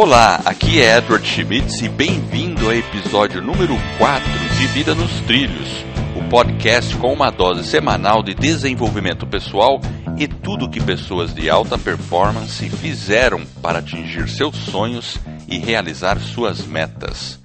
Olá, 0.00 0.40
aqui 0.44 0.80
é 0.80 0.96
Edward 0.96 1.26
Schmitz 1.26 1.82
e 1.82 1.88
bem-vindo 1.88 2.66
ao 2.66 2.72
episódio 2.72 3.42
número 3.42 3.74
4 3.98 4.30
de 4.56 4.66
Vida 4.68 4.94
nos 4.94 5.10
Trilhos, 5.22 5.84
o 6.16 6.22
podcast 6.28 6.94
com 6.98 7.12
uma 7.12 7.32
dose 7.32 7.64
semanal 7.64 8.22
de 8.22 8.32
desenvolvimento 8.32 9.26
pessoal 9.26 9.80
e 10.16 10.28
tudo 10.28 10.70
que 10.70 10.80
pessoas 10.80 11.34
de 11.34 11.50
alta 11.50 11.76
performance 11.76 12.70
fizeram 12.70 13.44
para 13.60 13.80
atingir 13.80 14.28
seus 14.28 14.54
sonhos 14.54 15.18
e 15.48 15.58
realizar 15.58 16.20
suas 16.20 16.64
metas. 16.64 17.40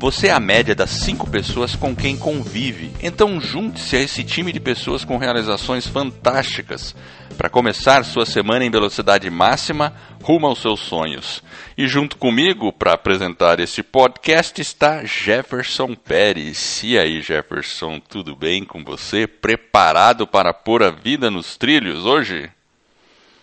Você 0.00 0.28
é 0.28 0.30
a 0.30 0.38
média 0.38 0.76
das 0.76 0.90
cinco 0.90 1.28
pessoas 1.28 1.74
com 1.74 1.94
quem 1.94 2.16
convive, 2.16 2.92
então 3.02 3.40
junte-se 3.40 3.96
a 3.96 4.00
esse 4.00 4.22
time 4.22 4.52
de 4.52 4.60
pessoas 4.60 5.04
com 5.04 5.16
realizações 5.16 5.88
fantásticas 5.88 6.94
para 7.36 7.50
começar 7.50 8.04
sua 8.04 8.24
semana 8.24 8.64
em 8.64 8.70
velocidade 8.70 9.28
máxima 9.28 9.92
rumo 10.22 10.46
aos 10.46 10.60
seus 10.60 10.78
sonhos. 10.78 11.42
E 11.76 11.88
junto 11.88 12.16
comigo 12.16 12.72
para 12.72 12.92
apresentar 12.92 13.58
este 13.58 13.82
podcast 13.82 14.60
está 14.60 15.04
Jefferson 15.04 15.96
Pérez. 15.96 16.80
E 16.84 16.96
aí, 16.96 17.20
Jefferson, 17.20 17.98
tudo 17.98 18.36
bem 18.36 18.64
com 18.64 18.84
você? 18.84 19.26
Preparado 19.26 20.28
para 20.28 20.54
pôr 20.54 20.84
a 20.84 20.90
vida 20.90 21.28
nos 21.28 21.56
trilhos 21.56 22.04
hoje? 22.04 22.48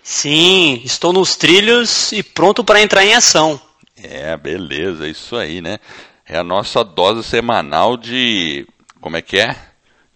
Sim, 0.01 0.81
estou 0.85 1.11
nos 1.11 1.35
trilhos 1.35 2.13
e 2.13 2.23
pronto 2.23 2.63
para 2.63 2.81
entrar 2.81 3.03
em 3.03 3.13
ação. 3.13 3.59
É, 4.01 4.37
beleza, 4.37 5.05
isso 5.05 5.35
aí, 5.35 5.61
né? 5.61 5.79
É 6.27 6.37
a 6.37 6.43
nossa 6.43 6.83
dose 6.83 7.23
semanal 7.23 7.95
de. 7.95 8.67
Como 8.99 9.15
é 9.15 9.21
que 9.21 9.37
é? 9.37 9.55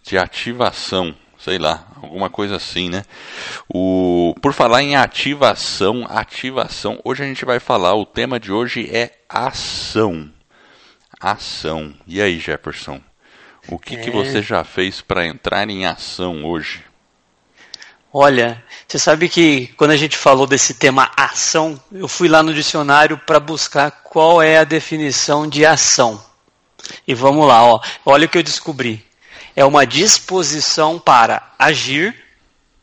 De 0.02 0.18
ativação. 0.18 1.14
Sei 1.38 1.56
lá, 1.56 1.86
alguma 2.02 2.28
coisa 2.28 2.56
assim, 2.56 2.90
né? 2.90 3.02
O, 3.72 4.34
por 4.42 4.52
falar 4.52 4.82
em 4.82 4.94
ativação, 4.94 6.04
ativação, 6.06 7.00
hoje 7.02 7.22
a 7.22 7.26
gente 7.26 7.46
vai 7.46 7.58
falar, 7.58 7.94
o 7.94 8.04
tema 8.04 8.38
de 8.38 8.52
hoje 8.52 8.90
é 8.94 9.12
ação. 9.26 10.30
Ação. 11.18 11.94
E 12.06 12.20
aí, 12.20 12.38
Jefferson? 12.38 13.00
O 13.68 13.78
que, 13.78 13.94
é. 13.94 13.98
que 14.00 14.10
você 14.10 14.42
já 14.42 14.64
fez 14.64 15.00
para 15.00 15.26
entrar 15.26 15.68
em 15.70 15.86
ação 15.86 16.44
hoje? 16.44 16.84
Olha, 18.12 18.62
você 18.88 18.98
sabe 18.98 19.28
que 19.28 19.68
quando 19.76 19.92
a 19.92 19.96
gente 19.96 20.16
falou 20.16 20.44
desse 20.44 20.74
tema 20.74 21.12
ação, 21.16 21.80
eu 21.92 22.08
fui 22.08 22.28
lá 22.28 22.42
no 22.42 22.52
dicionário 22.52 23.16
para 23.18 23.38
buscar 23.38 23.90
qual 23.90 24.42
é 24.42 24.58
a 24.58 24.64
definição 24.64 25.46
de 25.46 25.64
ação. 25.64 26.20
E 27.06 27.14
vamos 27.14 27.46
lá, 27.46 27.62
ó. 27.62 27.80
Olha 28.04 28.26
o 28.26 28.28
que 28.28 28.36
eu 28.36 28.42
descobri. 28.42 29.04
É 29.54 29.64
uma 29.64 29.86
disposição 29.86 30.98
para 30.98 31.52
agir, 31.56 32.14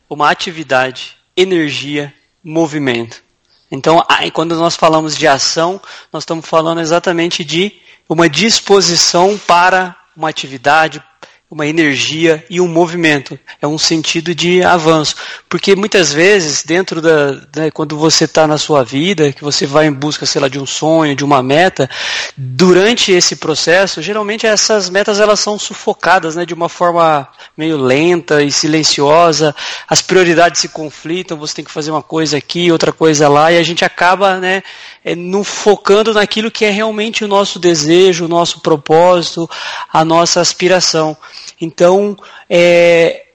uma 0.08 0.30
atividade, 0.30 1.16
energia, 1.36 2.12
movimento. 2.42 3.22
Então, 3.70 4.02
quando 4.32 4.56
nós 4.56 4.76
falamos 4.76 5.14
de 5.14 5.28
ação, 5.28 5.78
nós 6.10 6.22
estamos 6.22 6.46
falando 6.46 6.80
exatamente 6.80 7.44
de 7.44 7.72
uma 8.08 8.30
disposição 8.30 9.38
para 9.46 9.94
uma 10.16 10.30
atividade, 10.30 11.02
uma 11.50 11.66
energia 11.66 12.44
e 12.50 12.60
um 12.60 12.68
movimento. 12.68 13.38
É 13.60 13.66
um 13.66 13.78
sentido 13.78 14.34
de 14.34 14.62
avanço. 14.62 15.16
Porque 15.48 15.74
muitas 15.74 16.12
vezes, 16.12 16.62
dentro 16.62 17.00
da. 17.00 17.32
Né, 17.56 17.70
quando 17.72 17.96
você 17.96 18.24
está 18.24 18.46
na 18.46 18.58
sua 18.58 18.84
vida, 18.84 19.32
que 19.32 19.42
você 19.42 19.64
vai 19.64 19.86
em 19.86 19.92
busca, 19.92 20.26
sei 20.26 20.42
lá, 20.42 20.48
de 20.48 20.58
um 20.58 20.66
sonho, 20.66 21.16
de 21.16 21.24
uma 21.24 21.42
meta, 21.42 21.88
durante 22.36 23.12
esse 23.12 23.36
processo, 23.36 24.02
geralmente 24.02 24.46
essas 24.46 24.90
metas 24.90 25.20
elas 25.20 25.40
são 25.40 25.58
sufocadas 25.58 26.36
né, 26.36 26.44
de 26.44 26.52
uma 26.52 26.68
forma 26.68 27.26
meio 27.56 27.78
lenta 27.78 28.42
e 28.42 28.52
silenciosa. 28.52 29.56
As 29.88 30.02
prioridades 30.02 30.60
se 30.60 30.68
conflitam, 30.68 31.38
você 31.38 31.54
tem 31.54 31.64
que 31.64 31.70
fazer 31.70 31.90
uma 31.90 32.02
coisa 32.02 32.36
aqui, 32.36 32.70
outra 32.70 32.92
coisa 32.92 33.26
lá, 33.26 33.50
e 33.50 33.56
a 33.56 33.62
gente 33.62 33.86
acaba 33.86 34.36
né, 34.36 34.62
é, 35.02 35.14
no, 35.14 35.42
focando 35.42 36.12
naquilo 36.12 36.50
que 36.50 36.66
é 36.66 36.70
realmente 36.70 37.24
o 37.24 37.28
nosso 37.28 37.58
desejo, 37.58 38.26
o 38.26 38.28
nosso 38.28 38.60
propósito, 38.60 39.48
a 39.90 40.04
nossa 40.04 40.42
aspiração. 40.42 41.16
Então, 41.60 42.16
é, 42.48 43.26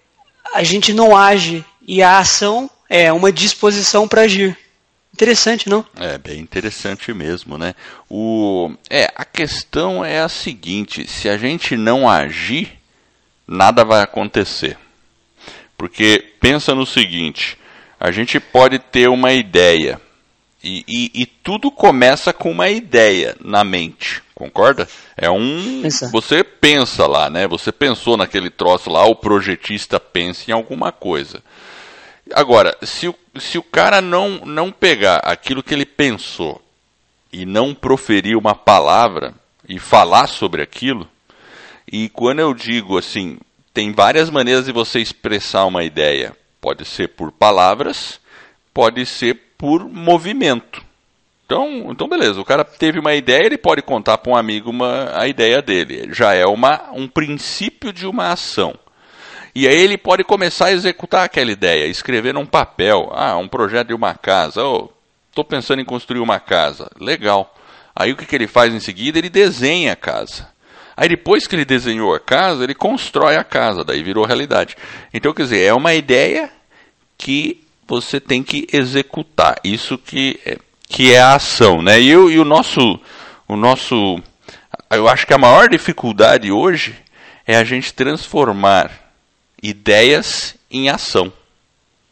a 0.53 0.63
gente 0.63 0.93
não 0.93 1.15
age 1.15 1.63
e 1.87 2.01
a 2.01 2.19
ação 2.19 2.69
é 2.89 3.11
uma 3.11 3.31
disposição 3.31 4.07
para 4.07 4.21
agir. 4.21 4.57
Interessante, 5.13 5.69
não? 5.69 5.85
É 5.95 6.17
bem 6.17 6.39
interessante 6.39 7.13
mesmo, 7.13 7.55
né? 7.55 7.75
O 8.09 8.71
é 8.89 9.11
a 9.15 9.23
questão 9.23 10.03
é 10.03 10.19
a 10.19 10.27
seguinte: 10.27 11.07
se 11.07 11.29
a 11.29 11.37
gente 11.37 11.77
não 11.77 12.09
agir, 12.09 12.79
nada 13.47 13.85
vai 13.85 14.01
acontecer. 14.01 14.75
Porque 15.77 16.33
pensa 16.39 16.73
no 16.73 16.85
seguinte: 16.85 17.59
a 17.99 18.09
gente 18.09 18.39
pode 18.39 18.79
ter 18.79 19.07
uma 19.07 19.33
ideia, 19.33 20.01
e, 20.63 20.83
e, 20.87 21.21
e, 21.21 21.25
tudo 21.27 21.69
começa 21.69 22.33
com 22.33 22.49
uma 22.49 22.69
ideia 22.69 23.35
na 23.39 23.63
mente, 23.63 24.22
concorda? 24.33 24.87
É 25.15 25.29
um. 25.29 25.81
Pensa. 25.81 26.09
Você 26.09 26.43
pensa 26.43 27.07
lá, 27.07 27.29
né? 27.29 27.47
Você 27.47 27.71
pensou 27.71 28.17
naquele 28.17 28.49
troço 28.49 28.89
lá, 28.89 29.05
o 29.05 29.15
projetista 29.15 29.99
pensa 29.99 30.51
em 30.51 30.53
alguma 30.53 30.91
coisa. 30.91 31.41
Agora, 32.33 32.75
se 32.81 33.07
o, 33.07 33.15
se 33.39 33.57
o 33.57 33.63
cara 33.63 34.01
não, 34.01 34.45
não 34.45 34.71
pegar 34.71 35.17
aquilo 35.17 35.61
que 35.63 35.73
ele 35.73 35.85
pensou 35.85 36.61
e 37.31 37.45
não 37.45 37.73
proferir 37.73 38.37
uma 38.37 38.55
palavra 38.55 39.33
e 39.67 39.79
falar 39.79 40.27
sobre 40.27 40.61
aquilo, 40.61 41.07
e 41.91 42.09
quando 42.09 42.39
eu 42.39 42.53
digo 42.53 42.97
assim, 42.97 43.37
tem 43.73 43.91
várias 43.91 44.29
maneiras 44.29 44.65
de 44.65 44.71
você 44.71 44.99
expressar 44.99 45.65
uma 45.65 45.83
ideia. 45.83 46.35
Pode 46.61 46.85
ser 46.85 47.09
por 47.09 47.31
palavras, 47.31 48.19
pode 48.73 49.05
ser 49.05 49.35
por 49.57 49.87
movimento. 49.89 50.83
Então, 51.53 51.91
então 51.91 52.07
beleza, 52.07 52.41
o 52.41 52.45
cara 52.45 52.63
teve 52.63 52.97
uma 52.97 53.13
ideia, 53.13 53.45
ele 53.45 53.59
pode 53.59 53.83
contar 53.83 54.17
para 54.17 54.31
um 54.31 54.35
amigo 54.35 54.71
uma, 54.71 55.11
a 55.15 55.27
ideia 55.27 55.61
dele. 55.61 56.09
Já 56.11 56.33
é 56.33 56.45
uma, 56.47 56.89
um 56.93 57.07
princípio 57.07 57.93
de 57.93 58.07
uma 58.07 58.31
ação. 58.31 58.73
E 59.53 59.67
aí 59.67 59.79
ele 59.79 59.95
pode 59.95 60.23
começar 60.23 60.67
a 60.67 60.71
executar 60.71 61.23
aquela 61.23 61.51
ideia, 61.51 61.85
escrever 61.85 62.33
num 62.33 62.45
papel, 62.45 63.11
ah, 63.13 63.37
um 63.37 63.47
projeto 63.47 63.89
de 63.89 63.93
uma 63.93 64.15
casa, 64.15 64.61
estou 64.61 64.91
oh, 65.37 65.43
pensando 65.43 65.79
em 65.79 65.85
construir 65.85 66.21
uma 66.21 66.39
casa, 66.39 66.89
legal. 66.99 67.53
Aí 67.95 68.11
o 68.11 68.17
que, 68.17 68.25
que 68.25 68.35
ele 68.35 68.47
faz 68.47 68.73
em 68.73 68.79
seguida? 68.79 69.19
Ele 69.19 69.29
desenha 69.29 69.93
a 69.93 69.95
casa. 69.95 70.49
Aí 70.97 71.07
depois 71.07 71.45
que 71.45 71.55
ele 71.55 71.65
desenhou 71.65 72.15
a 72.15 72.19
casa, 72.19 72.63
ele 72.63 72.73
constrói 72.73 73.35
a 73.35 73.43
casa, 73.43 73.83
daí 73.83 74.01
virou 74.01 74.25
realidade. 74.25 74.75
Então, 75.13 75.31
quer 75.31 75.43
dizer, 75.43 75.61
é 75.61 75.73
uma 75.73 75.93
ideia 75.93 76.51
que 77.15 77.63
você 77.87 78.19
tem 78.19 78.41
que 78.41 78.67
executar. 78.73 79.59
Isso 79.63 79.99
que 79.99 80.39
é, 80.43 80.57
que 80.93 81.11
é 81.11 81.19
a 81.19 81.33
ação, 81.33 81.81
né? 81.81 81.99
E, 81.99 82.07
eu, 82.07 82.29
e 82.29 82.37
o 82.37 82.45
nosso 82.45 82.99
o 83.47 83.55
nosso 83.55 84.21
eu 84.91 85.07
acho 85.07 85.25
que 85.25 85.33
a 85.33 85.39
maior 85.39 85.67
dificuldade 85.67 86.51
hoje 86.51 86.95
é 87.47 87.57
a 87.57 87.63
gente 87.63 87.91
transformar 87.91 88.91
ideias 89.61 90.55
em 90.69 90.89
ação, 90.89 91.33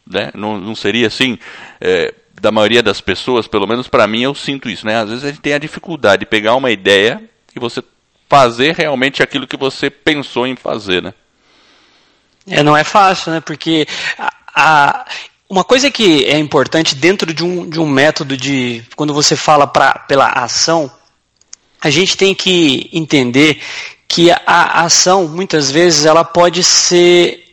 né? 0.04 0.32
Não, 0.34 0.58
não 0.58 0.74
seria 0.74 1.06
assim 1.06 1.38
é, 1.80 2.12
da 2.40 2.50
maioria 2.50 2.82
das 2.82 3.00
pessoas, 3.00 3.46
pelo 3.46 3.68
menos 3.68 3.86
para 3.86 4.08
mim 4.08 4.22
eu 4.22 4.34
sinto 4.34 4.68
isso, 4.68 4.84
né? 4.84 4.96
Às 4.96 5.10
vezes 5.10 5.24
a 5.24 5.28
gente 5.28 5.40
tem 5.40 5.54
a 5.54 5.58
dificuldade 5.58 6.20
de 6.20 6.26
pegar 6.26 6.56
uma 6.56 6.72
ideia 6.72 7.22
e 7.54 7.60
você 7.60 7.84
fazer 8.28 8.74
realmente 8.74 9.22
aquilo 9.22 9.46
que 9.46 9.56
você 9.56 9.90
pensou 9.90 10.44
em 10.44 10.56
fazer, 10.56 11.00
né? 11.00 11.14
É, 12.48 12.64
não 12.64 12.76
é 12.76 12.82
fácil, 12.82 13.30
né? 13.30 13.40
Porque 13.40 13.86
a, 14.18 14.32
a, 14.52 15.04
uma 15.52 15.62
coisa 15.62 15.90
que 15.90 16.24
é 16.24 16.38
importante 16.38 16.94
dentro 16.94 17.34
de 17.34 17.44
um, 17.44 17.68
de 17.68 17.78
um 17.78 17.86
método 17.86 18.38
de. 18.38 18.82
Quando 18.96 19.12
você 19.12 19.36
fala 19.36 19.66
pra, 19.66 19.92
pela 20.08 20.28
ação, 20.28 20.90
a 21.78 21.90
gente 21.90 22.16
tem 22.16 22.34
que 22.34 22.88
entender 22.90 23.60
que 24.08 24.30
a, 24.30 24.40
a 24.46 24.84
ação, 24.84 25.28
muitas 25.28 25.70
vezes, 25.70 26.06
ela 26.06 26.24
pode 26.24 26.64
ser. 26.64 27.44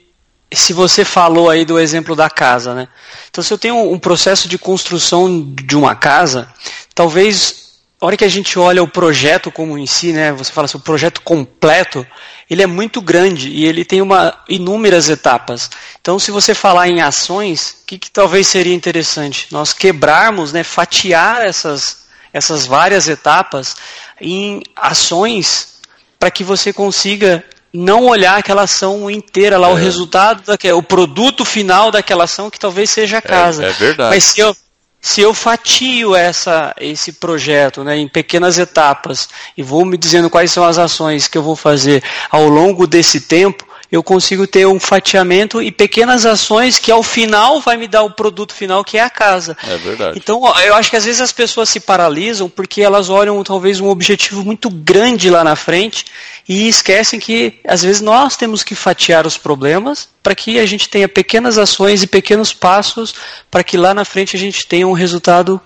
Se 0.49 0.71
você 0.71 1.03
falou 1.03 1.49
aí 1.49 1.65
do 1.65 1.77
exemplo 1.77 2.15
da 2.15 2.29
casa, 2.29 2.73
né? 2.73 2.87
Então, 3.29 3.43
se 3.43 3.53
eu 3.53 3.57
tenho 3.57 3.91
um 3.91 3.99
processo 3.99 4.47
de 4.47 4.57
construção 4.57 5.53
de 5.53 5.75
uma 5.75 5.93
casa, 5.93 6.47
talvez 6.95 7.68
a 8.01 8.05
hora 8.05 8.15
que 8.15 8.23
a 8.23 8.29
gente 8.29 8.57
olha 8.57 8.81
o 8.81 8.87
projeto 8.87 9.51
como 9.51 9.77
em 9.77 9.85
si, 9.85 10.13
né, 10.13 10.31
você 10.31 10.51
fala 10.51 10.65
assim, 10.65 10.77
o 10.77 10.81
projeto 10.81 11.21
completo, 11.21 12.05
ele 12.49 12.63
é 12.63 12.67
muito 12.67 13.01
grande 13.01 13.49
e 13.49 13.65
ele 13.65 13.83
tem 13.83 14.01
uma, 14.01 14.37
inúmeras 14.47 15.09
etapas. 15.09 15.69
Então, 15.99 16.17
se 16.17 16.31
você 16.31 16.53
falar 16.53 16.87
em 16.87 17.01
ações, 17.01 17.81
o 17.83 17.85
que, 17.85 17.97
que 17.97 18.09
talvez 18.09 18.47
seria 18.47 18.73
interessante? 18.73 19.47
Nós 19.51 19.73
quebrarmos, 19.73 20.53
né, 20.53 20.63
fatiar 20.63 21.41
essas, 21.41 22.05
essas 22.31 22.65
várias 22.65 23.09
etapas 23.09 23.75
em 24.19 24.63
ações 24.75 25.79
para 26.17 26.31
que 26.31 26.43
você 26.43 26.71
consiga 26.71 27.43
não 27.71 28.05
olhar 28.05 28.37
aquela 28.37 28.63
ação 28.63 29.11
inteira 29.11 29.57
lá, 29.57 29.67
é. 29.67 29.71
o 29.71 29.75
resultado, 29.75 30.43
daquela, 30.43 30.77
o 30.77 30.83
produto 30.83 31.45
final 31.45 31.91
daquela 31.91 32.23
ação, 32.23 32.49
que 32.49 32.59
talvez 32.59 32.89
seja 32.89 33.19
a 33.19 33.21
casa. 33.21 33.65
É, 33.65 33.69
é 33.69 33.73
verdade. 33.73 34.15
Mas 34.15 34.23
se 34.23 34.39
eu, 34.39 34.55
se 35.01 35.21
eu 35.21 35.33
fatio 35.33 36.15
essa, 36.15 36.75
esse 36.79 37.13
projeto 37.13 37.83
né, 37.83 37.97
em 37.97 38.07
pequenas 38.07 38.57
etapas 38.57 39.29
e 39.57 39.63
vou 39.63 39.85
me 39.85 39.97
dizendo 39.97 40.29
quais 40.29 40.51
são 40.51 40.65
as 40.65 40.77
ações 40.77 41.27
que 41.27 41.37
eu 41.37 41.43
vou 41.43 41.55
fazer 41.55 42.03
ao 42.29 42.47
longo 42.49 42.85
desse 42.85 43.21
tempo, 43.21 43.65
eu 43.91 44.03
consigo 44.03 44.45
ter 44.45 44.67
um 44.67 44.79
fatiamento 44.79 45.61
e 45.61 45.71
pequenas 45.71 46.25
ações 46.25 46.77
que 46.77 46.91
ao 46.91 47.01
final 47.01 47.59
vai 47.59 47.75
me 47.75 47.87
dar 47.87 48.03
o 48.03 48.11
produto 48.11 48.53
final 48.53 48.83
que 48.83 48.97
é 48.97 49.01
a 49.01 49.09
casa. 49.09 49.57
É 49.67 49.77
verdade. 49.77 50.17
Então, 50.17 50.43
eu 50.59 50.75
acho 50.75 50.91
que 50.91 50.95
às 50.95 51.05
vezes 51.05 51.21
as 51.21 51.31
pessoas 51.31 51.69
se 51.69 51.79
paralisam 51.79 52.47
porque 52.47 52.81
elas 52.81 53.09
olham 53.09 53.43
talvez 53.43 53.79
um 53.79 53.87
objetivo 53.87 54.43
muito 54.43 54.69
grande 54.69 55.29
lá 55.29 55.43
na 55.43 55.55
frente 55.55 56.05
e 56.47 56.67
esquecem 56.67 57.19
que 57.19 57.59
às 57.67 57.81
vezes 57.81 57.99
nós 57.99 58.37
temos 58.37 58.61
que 58.61 58.75
fatiar 58.75 59.25
os 59.25 59.37
problemas 59.37 60.07
para 60.21 60.35
que 60.35 60.59
a 60.59 60.65
gente 60.67 60.87
tenha 60.87 61.09
pequenas 61.09 61.57
ações 61.57 62.03
e 62.03 62.07
pequenos 62.07 62.53
passos 62.53 63.15
para 63.49 63.63
que 63.63 63.75
lá 63.75 63.93
na 63.93 64.05
frente 64.05 64.35
a 64.35 64.39
gente 64.39 64.67
tenha 64.67 64.87
um 64.87 64.93
resultado 64.93 65.59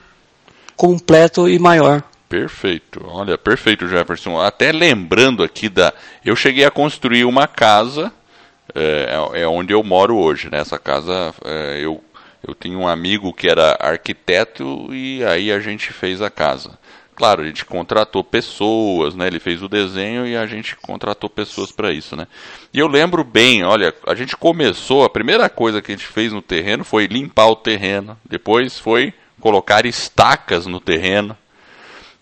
completo 0.78 1.50
e 1.50 1.60
maior. 1.60 2.04
Perfeito, 2.34 3.00
olha, 3.06 3.38
perfeito, 3.38 3.88
Jefferson. 3.88 4.42
Até 4.42 4.72
lembrando 4.72 5.44
aqui 5.44 5.70
da. 5.70 5.94
Eu 6.26 6.36
cheguei 6.36 6.66
a 6.66 6.72
construir 6.72 7.26
uma 7.26 7.46
casa, 7.46 8.12
é, 8.74 9.42
é 9.44 9.48
onde 9.48 9.72
eu 9.72 9.84
moro 9.84 10.18
hoje, 10.18 10.50
né? 10.50 10.58
Essa 10.58 10.80
casa, 10.80 11.32
é, 11.46 11.82
eu, 11.86 12.04
eu 12.42 12.56
tinha 12.56 12.76
um 12.76 12.88
amigo 12.88 13.32
que 13.32 13.48
era 13.48 13.78
arquiteto 13.80 14.92
e 14.92 15.24
aí 15.24 15.52
a 15.52 15.60
gente 15.60 15.94
fez 15.94 16.24
a 16.24 16.30
casa. 16.32 16.72
Claro, 17.16 17.44
a 17.44 17.46
gente 17.46 17.64
contratou 17.66 18.24
pessoas, 18.24 19.14
né? 19.14 19.28
Ele 19.28 19.40
fez 19.40 19.62
o 19.62 19.70
desenho 19.70 20.26
e 20.26 20.36
a 20.36 20.48
gente 20.48 20.76
contratou 20.78 21.30
pessoas 21.30 21.72
para 21.72 21.94
isso, 21.94 22.16
né? 22.16 22.26
E 22.74 22.80
eu 22.80 22.88
lembro 22.88 23.24
bem, 23.24 23.64
olha, 23.64 23.94
a 24.08 24.16
gente 24.16 24.36
começou, 24.36 25.04
a 25.04 25.10
primeira 25.10 25.48
coisa 25.50 25.84
que 25.84 25.92
a 25.92 25.96
gente 25.96 26.08
fez 26.08 26.34
no 26.34 26.42
terreno 26.42 26.84
foi 26.84 27.06
limpar 27.06 27.46
o 27.50 27.56
terreno. 27.56 28.18
Depois 28.28 28.80
foi 28.80 29.14
colocar 29.40 29.86
estacas 29.86 30.66
no 30.66 30.80
terreno. 30.80 31.38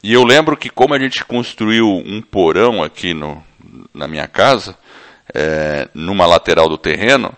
E 0.03 0.13
eu 0.13 0.24
lembro 0.24 0.57
que 0.57 0.69
como 0.69 0.94
a 0.94 1.00
gente 1.00 1.24
construiu 1.24 1.88
um 1.88 2.21
porão 2.21 2.83
aqui 2.83 3.13
no, 3.13 3.44
na 3.94 4.07
minha 4.07 4.27
casa, 4.27 4.75
é, 5.33 5.88
numa 5.94 6.25
lateral 6.25 6.68
do 6.68 6.77
terreno, 6.77 7.36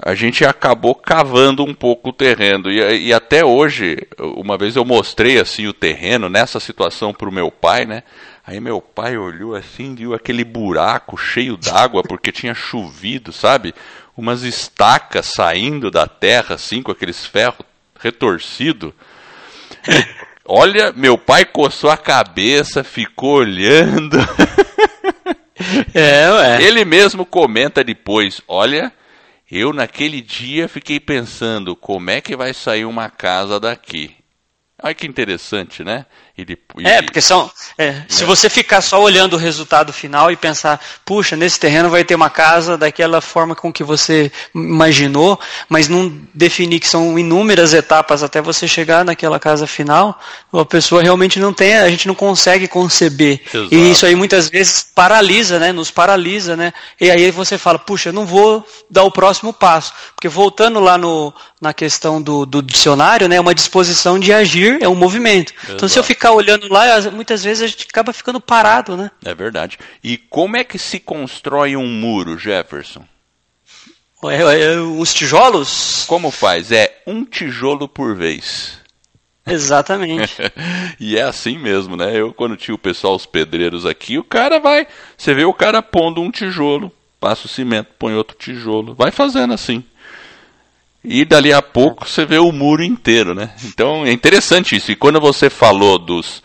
a 0.00 0.14
gente 0.14 0.44
acabou 0.44 0.94
cavando 0.94 1.64
um 1.64 1.74
pouco 1.74 2.10
o 2.10 2.12
terreno. 2.12 2.70
E, 2.70 3.08
e, 3.08 3.12
até 3.12 3.44
hoje, 3.44 3.98
uma 4.18 4.58
vez 4.58 4.76
eu 4.76 4.84
mostrei 4.84 5.38
assim 5.38 5.66
o 5.66 5.72
terreno 5.72 6.28
nessa 6.28 6.60
situação 6.60 7.14
para 7.14 7.28
o 7.28 7.32
meu 7.32 7.50
pai, 7.50 7.86
né? 7.86 8.02
Aí 8.46 8.60
meu 8.60 8.80
pai 8.80 9.16
olhou 9.16 9.54
assim, 9.54 9.94
viu 9.94 10.14
aquele 10.14 10.44
buraco 10.44 11.16
cheio 11.16 11.56
d'água 11.56 12.02
porque 12.02 12.30
tinha 12.30 12.54
chovido, 12.54 13.32
sabe? 13.32 13.74
Umas 14.16 14.42
estacas 14.42 15.26
saindo 15.26 15.90
da 15.90 16.06
terra 16.06 16.54
assim 16.54 16.82
com 16.82 16.92
aqueles 16.92 17.26
ferros 17.26 17.66
retorcidos. 17.98 18.92
Olha, 20.48 20.92
meu 20.92 21.18
pai 21.18 21.44
coçou 21.44 21.90
a 21.90 21.96
cabeça, 21.96 22.84
ficou 22.84 23.38
olhando. 23.38 24.16
É, 25.94 26.30
ué. 26.30 26.62
Ele 26.62 26.84
mesmo 26.84 27.24
comenta 27.24 27.82
depois: 27.82 28.42
Olha, 28.46 28.92
eu 29.50 29.72
naquele 29.72 30.20
dia 30.20 30.68
fiquei 30.68 31.00
pensando 31.00 31.74
como 31.74 32.10
é 32.10 32.20
que 32.20 32.36
vai 32.36 32.52
sair 32.52 32.84
uma 32.84 33.08
casa 33.08 33.58
daqui. 33.58 34.14
Olha 34.82 34.94
que 34.94 35.06
interessante, 35.06 35.82
né? 35.82 36.04
E 36.38 36.44
depois, 36.44 36.84
é, 36.84 37.00
porque 37.00 37.22
são. 37.22 37.50
É, 37.78 37.92
né? 37.92 38.06
Se 38.10 38.22
você 38.22 38.50
ficar 38.50 38.82
só 38.82 39.00
olhando 39.00 39.34
o 39.34 39.38
resultado 39.38 39.90
final 39.90 40.30
e 40.30 40.36
pensar, 40.36 40.78
puxa, 41.02 41.34
nesse 41.34 41.58
terreno 41.58 41.88
vai 41.88 42.04
ter 42.04 42.14
uma 42.14 42.28
casa 42.28 42.76
daquela 42.76 43.22
forma 43.22 43.54
com 43.54 43.72
que 43.72 43.82
você 43.82 44.30
imaginou, 44.54 45.40
mas 45.66 45.88
não 45.88 46.12
definir 46.34 46.78
que 46.78 46.88
são 46.88 47.18
inúmeras 47.18 47.72
etapas 47.72 48.22
até 48.22 48.42
você 48.42 48.68
chegar 48.68 49.02
naquela 49.02 49.40
casa 49.40 49.66
final, 49.66 50.20
a 50.52 50.64
pessoa 50.64 51.02
realmente 51.02 51.40
não 51.40 51.54
tem, 51.54 51.74
a 51.76 51.88
gente 51.88 52.06
não 52.06 52.14
consegue 52.14 52.68
conceber. 52.68 53.40
Exato. 53.46 53.74
E 53.74 53.90
isso 53.90 54.04
aí 54.04 54.14
muitas 54.14 54.50
vezes 54.50 54.86
paralisa, 54.94 55.58
né? 55.58 55.72
Nos 55.72 55.90
paralisa, 55.90 56.54
né? 56.54 56.74
E 57.00 57.10
aí 57.10 57.30
você 57.30 57.56
fala, 57.56 57.78
puxa, 57.78 58.12
não 58.12 58.26
vou 58.26 58.62
dar 58.90 59.04
o 59.04 59.10
próximo 59.10 59.54
passo. 59.54 59.94
Porque 60.14 60.28
voltando 60.28 60.80
lá 60.80 60.98
no, 60.98 61.32
na 61.60 61.72
questão 61.72 62.20
do, 62.20 62.44
do 62.44 62.62
dicionário, 62.62 63.26
né? 63.26 63.40
Uma 63.40 63.54
disposição 63.54 64.18
de 64.18 64.34
agir 64.34 64.78
é 64.82 64.88
um 64.88 64.94
movimento. 64.94 65.54
Exato. 65.54 65.72
Então 65.72 65.88
se 65.88 65.98
eu 65.98 66.04
ficar 66.04 66.25
ficar 66.26 66.32
olhando 66.32 66.72
lá, 66.72 67.00
muitas 67.12 67.44
vezes 67.44 67.62
a 67.62 67.66
gente 67.66 67.86
acaba 67.88 68.12
ficando 68.12 68.40
parado, 68.40 68.96
né? 68.96 69.10
É 69.24 69.34
verdade. 69.34 69.78
E 70.02 70.16
como 70.16 70.56
é 70.56 70.64
que 70.64 70.78
se 70.78 70.98
constrói 70.98 71.76
um 71.76 71.86
muro, 71.86 72.38
Jefferson? 72.38 73.04
É, 74.24 74.62
é, 74.62 74.80
os 74.80 75.14
tijolos? 75.14 76.04
Como 76.06 76.30
faz? 76.30 76.72
É 76.72 77.02
um 77.06 77.24
tijolo 77.24 77.88
por 77.88 78.16
vez. 78.16 78.78
Exatamente. 79.46 80.36
e 80.98 81.16
é 81.16 81.22
assim 81.22 81.58
mesmo, 81.58 81.96
né? 81.96 82.18
Eu, 82.18 82.34
quando 82.34 82.56
tinha 82.56 82.74
o 82.74 82.78
pessoal, 82.78 83.14
os 83.14 83.26
pedreiros 83.26 83.86
aqui, 83.86 84.18
o 84.18 84.24
cara 84.24 84.58
vai. 84.58 84.86
Você 85.16 85.32
vê 85.34 85.44
o 85.44 85.54
cara 85.54 85.80
pondo 85.82 86.20
um 86.20 86.30
tijolo, 86.30 86.90
passa 87.20 87.46
o 87.46 87.50
cimento, 87.50 87.90
põe 87.98 88.14
outro 88.14 88.36
tijolo. 88.36 88.94
Vai 88.94 89.12
fazendo 89.12 89.54
assim. 89.54 89.84
E 91.08 91.24
dali 91.24 91.52
a 91.52 91.62
pouco 91.62 92.08
você 92.08 92.26
vê 92.26 92.38
o 92.38 92.50
muro 92.50 92.82
inteiro, 92.82 93.32
né? 93.32 93.54
Então 93.64 94.04
é 94.04 94.10
interessante 94.10 94.74
isso. 94.74 94.90
E 94.90 94.96
quando 94.96 95.20
você 95.20 95.48
falou 95.48 96.00
dos 96.00 96.42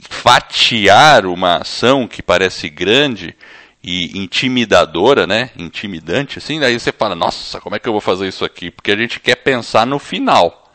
fatiar 0.00 1.26
uma 1.26 1.58
ação 1.58 2.08
que 2.08 2.20
parece 2.20 2.68
grande 2.68 3.36
e 3.82 4.18
intimidadora, 4.18 5.28
né? 5.28 5.50
Intimidante, 5.56 6.38
assim, 6.38 6.58
daí 6.58 6.78
você 6.78 6.90
fala, 6.90 7.14
nossa, 7.14 7.60
como 7.60 7.76
é 7.76 7.78
que 7.78 7.88
eu 7.88 7.92
vou 7.92 8.00
fazer 8.00 8.26
isso 8.26 8.44
aqui? 8.44 8.70
Porque 8.70 8.90
a 8.90 8.96
gente 8.96 9.20
quer 9.20 9.36
pensar 9.36 9.86
no 9.86 10.00
final, 10.00 10.72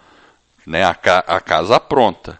né? 0.65 0.85
A, 0.85 0.95
ca 0.95 1.19
a 1.27 1.41
casa 1.41 1.77
pronta. 1.77 2.39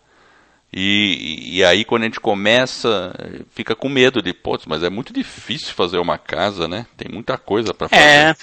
E, 0.72 1.58
e 1.58 1.64
aí 1.64 1.84
quando 1.84 2.04
a 2.04 2.06
gente 2.06 2.20
começa, 2.22 3.14
fica 3.52 3.76
com 3.76 3.90
medo 3.90 4.22
de, 4.22 4.34
pô, 4.34 4.58
mas 4.66 4.82
é 4.82 4.90
muito 4.90 5.14
difícil 5.14 5.74
fazer 5.74 5.98
uma 6.00 6.18
casa, 6.18 6.68
né? 6.68 6.86
Tem 6.96 7.12
muita 7.12 7.38
coisa 7.38 7.74
para 7.74 7.90
fazer. 7.90 8.02
É. 8.02 8.36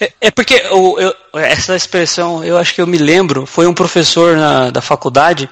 É, 0.00 0.12
é 0.20 0.30
porque 0.30 0.54
eu, 0.54 0.96
eu, 0.98 1.40
essa 1.40 1.76
expressão, 1.76 2.44
eu 2.44 2.56
acho 2.56 2.74
que 2.74 2.80
eu 2.80 2.86
me 2.86 2.98
lembro, 2.98 3.46
foi 3.46 3.66
um 3.66 3.74
professor 3.74 4.36
na, 4.36 4.70
da 4.70 4.80
faculdade, 4.80 5.48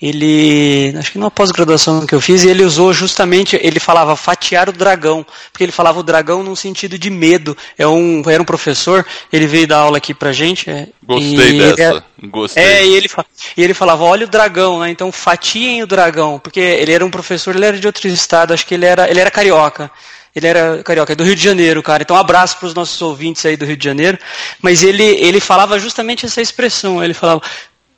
ele, 0.00 0.94
acho 0.98 1.12
que 1.12 1.18
numa 1.18 1.30
pós-graduação 1.30 2.06
que 2.06 2.14
eu 2.14 2.20
fiz, 2.20 2.44
e 2.44 2.48
ele 2.48 2.64
usou 2.64 2.92
justamente, 2.92 3.58
ele 3.62 3.80
falava 3.80 4.16
fatiar 4.16 4.68
o 4.68 4.72
dragão, 4.72 5.24
porque 5.52 5.64
ele 5.64 5.72
falava 5.72 5.98
o 6.00 6.02
dragão 6.02 6.42
num 6.42 6.56
sentido 6.56 6.98
de 6.98 7.10
medo. 7.10 7.56
É 7.76 7.86
um, 7.86 8.22
era 8.26 8.42
um 8.42 8.46
professor, 8.46 9.04
ele 9.32 9.46
veio 9.46 9.66
dar 9.66 9.78
aula 9.78 9.98
aqui 9.98 10.14
pra 10.14 10.32
gente. 10.32 10.70
É, 10.70 10.88
Gostei 11.02 11.74
dessa, 11.74 12.04
gostei. 12.24 12.62
É, 12.62 12.86
e 12.86 12.94
ele, 12.94 13.08
e 13.56 13.62
ele 13.62 13.74
falava, 13.74 14.04
olha 14.04 14.26
o 14.26 14.28
dragão, 14.28 14.80
né? 14.80 14.90
Então 14.90 15.10
fatiem 15.10 15.82
o 15.82 15.86
dragão, 15.86 16.38
porque 16.38 16.60
ele 16.60 16.92
era 16.92 17.04
um 17.04 17.10
professor, 17.10 17.56
ele 17.56 17.64
era 17.64 17.78
de 17.78 17.86
outro 17.86 18.06
estado, 18.08 18.52
acho 18.52 18.66
que 18.66 18.74
ele 18.74 18.84
era, 18.84 19.08
ele 19.10 19.20
era 19.20 19.30
carioca. 19.30 19.90
Ele 20.34 20.46
era 20.46 20.82
carioca, 20.82 21.12
é 21.12 21.16
do 21.16 21.24
Rio 21.24 21.34
de 21.34 21.42
Janeiro, 21.42 21.82
cara. 21.82 22.02
Então, 22.02 22.16
um 22.16 22.20
abraço 22.20 22.58
para 22.58 22.66
os 22.66 22.74
nossos 22.74 23.00
ouvintes 23.02 23.44
aí 23.44 23.56
do 23.56 23.64
Rio 23.64 23.76
de 23.76 23.84
Janeiro. 23.84 24.18
Mas 24.60 24.82
ele, 24.82 25.04
ele 25.04 25.40
falava 25.40 25.78
justamente 25.78 26.26
essa 26.26 26.40
expressão. 26.40 27.02
Ele 27.02 27.14
falava, 27.14 27.42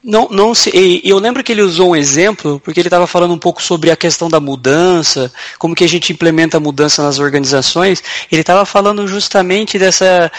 não, 0.03 0.29
não 0.31 0.55
se, 0.55 0.71
e 0.75 1.03
eu 1.05 1.19
lembro 1.19 1.45
que 1.45 1.53
ele 1.53 1.61
usou 1.61 1.91
um 1.91 1.97
exemplo, 1.97 2.59
porque 2.61 2.81
ele 2.81 2.89
estava 2.89 3.07
falando 3.07 3.35
um 3.35 3.39
pouco 3.39 3.63
sobre 3.63 3.91
a 3.91 3.97
questão 3.97 4.31
da 4.31 4.41
mudança, 4.41 5.31
como 5.59 5.75
que 5.75 5.85
a 5.85 5.89
gente 5.89 6.13
implementa 6.13 6.57
a 6.57 6.61
mudança 6.61 7.03
nas 7.03 7.19
organizações. 7.19 8.03
Ele 8.33 8.41
estava 8.41 8.65
falando 8.65 9.07
justamente 9.07 9.79
dessa 9.79 10.33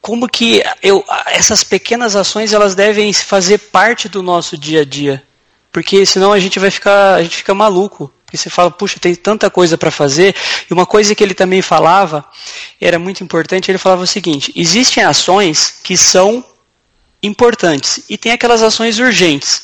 como 0.00 0.28
que 0.28 0.62
eu, 0.82 1.04
essas 1.26 1.62
pequenas 1.62 2.16
ações 2.16 2.52
elas 2.52 2.74
devem 2.74 3.12
fazer 3.12 3.58
parte 3.58 4.08
do 4.08 4.22
nosso 4.22 4.56
dia 4.56 4.80
a 4.82 4.84
dia, 4.84 5.22
porque 5.72 6.06
senão 6.06 6.32
a 6.32 6.38
gente 6.38 6.58
vai 6.58 6.70
ficar, 6.70 7.16
a 7.16 7.22
gente 7.22 7.36
fica 7.36 7.52
maluco. 7.52 8.12
Porque 8.30 8.36
você 8.36 8.48
fala, 8.48 8.70
puxa, 8.70 9.00
tem 9.00 9.12
tanta 9.12 9.50
coisa 9.50 9.76
para 9.76 9.90
fazer. 9.90 10.36
E 10.70 10.72
uma 10.72 10.86
coisa 10.86 11.16
que 11.16 11.24
ele 11.24 11.34
também 11.34 11.60
falava, 11.60 12.24
era 12.80 12.96
muito 12.96 13.24
importante, 13.24 13.68
ele 13.68 13.76
falava 13.76 14.04
o 14.04 14.06
seguinte: 14.06 14.52
existem 14.54 15.02
ações 15.02 15.80
que 15.82 15.96
são 15.96 16.44
importantes 17.20 18.04
e 18.08 18.16
tem 18.16 18.30
aquelas 18.30 18.62
ações 18.62 19.00
urgentes. 19.00 19.62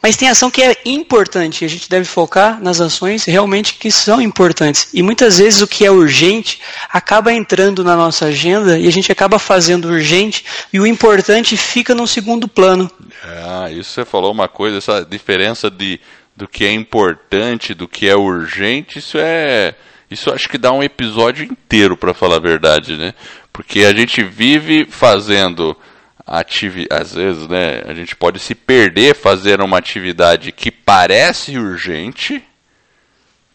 Mas 0.00 0.16
tem 0.16 0.28
ação 0.28 0.50
que 0.50 0.62
é 0.62 0.76
importante, 0.86 1.62
e 1.62 1.64
a 1.64 1.68
gente 1.68 1.90
deve 1.90 2.04
focar 2.04 2.62
nas 2.62 2.80
ações 2.80 3.24
realmente 3.24 3.74
que 3.74 3.90
são 3.90 4.22
importantes. 4.22 4.88
E 4.94 5.02
muitas 5.02 5.38
vezes 5.38 5.60
o 5.60 5.66
que 5.66 5.84
é 5.84 5.90
urgente 5.90 6.60
acaba 6.88 7.32
entrando 7.32 7.82
na 7.82 7.96
nossa 7.96 8.26
agenda 8.26 8.78
e 8.78 8.86
a 8.86 8.92
gente 8.92 9.10
acaba 9.10 9.38
fazendo 9.38 9.88
urgente 9.88 10.44
e 10.72 10.78
o 10.78 10.86
importante 10.86 11.56
fica 11.56 11.94
no 11.94 12.06
segundo 12.06 12.46
plano. 12.46 12.90
Ah, 13.24 13.68
isso 13.70 13.90
você 13.90 14.04
falou 14.04 14.30
uma 14.30 14.46
coisa, 14.46 14.78
essa 14.78 15.04
diferença 15.04 15.68
de 15.68 16.00
do 16.38 16.46
que 16.46 16.64
é 16.64 16.72
importante, 16.72 17.74
do 17.74 17.88
que 17.88 18.08
é 18.08 18.14
urgente, 18.14 19.00
isso 19.00 19.18
é. 19.18 19.74
Isso 20.08 20.32
acho 20.32 20.48
que 20.48 20.56
dá 20.56 20.72
um 20.72 20.82
episódio 20.82 21.44
inteiro, 21.44 21.96
para 21.96 22.14
falar 22.14 22.36
a 22.36 22.40
verdade, 22.40 22.96
né? 22.96 23.12
Porque 23.52 23.80
a 23.80 23.92
gente 23.92 24.22
vive 24.22 24.86
fazendo 24.88 25.76
atividade. 26.24 27.02
Às 27.02 27.12
vezes, 27.12 27.48
né? 27.48 27.82
A 27.86 27.92
gente 27.92 28.14
pode 28.14 28.38
se 28.38 28.54
perder 28.54 29.16
fazendo 29.16 29.64
uma 29.64 29.78
atividade 29.78 30.52
que 30.52 30.70
parece 30.70 31.58
urgente. 31.58 32.40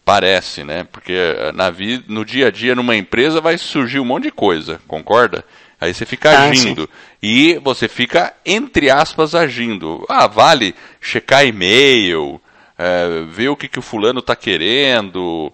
Parece, 0.03 0.65
né? 0.65 0.85
Porque 0.91 1.15
na 1.55 1.69
vida, 1.69 2.03
no 2.09 2.25
dia 2.25 2.47
a 2.47 2.51
dia, 2.51 2.75
numa 2.75 2.97
empresa, 2.97 3.39
vai 3.39 3.57
surgir 3.57 4.01
um 4.01 4.05
monte 4.05 4.23
de 4.23 4.31
coisa, 4.31 4.81
concorda? 4.89 5.45
Aí 5.79 5.93
você 5.93 6.05
fica 6.05 6.31
ah, 6.31 6.49
agindo. 6.49 6.81
Sim. 6.81 6.87
E 7.21 7.59
você 7.63 7.87
fica, 7.87 8.33
entre 8.45 8.91
aspas, 8.91 9.33
agindo. 9.33 10.05
Ah, 10.09 10.27
vale 10.27 10.75
checar 10.99 11.47
e-mail, 11.47 12.41
é, 12.83 13.23
ver 13.23 13.47
o 13.47 13.55
que, 13.55 13.69
que 13.69 13.79
o 13.79 13.81
fulano 13.81 14.19
está 14.19 14.35
querendo, 14.35 15.51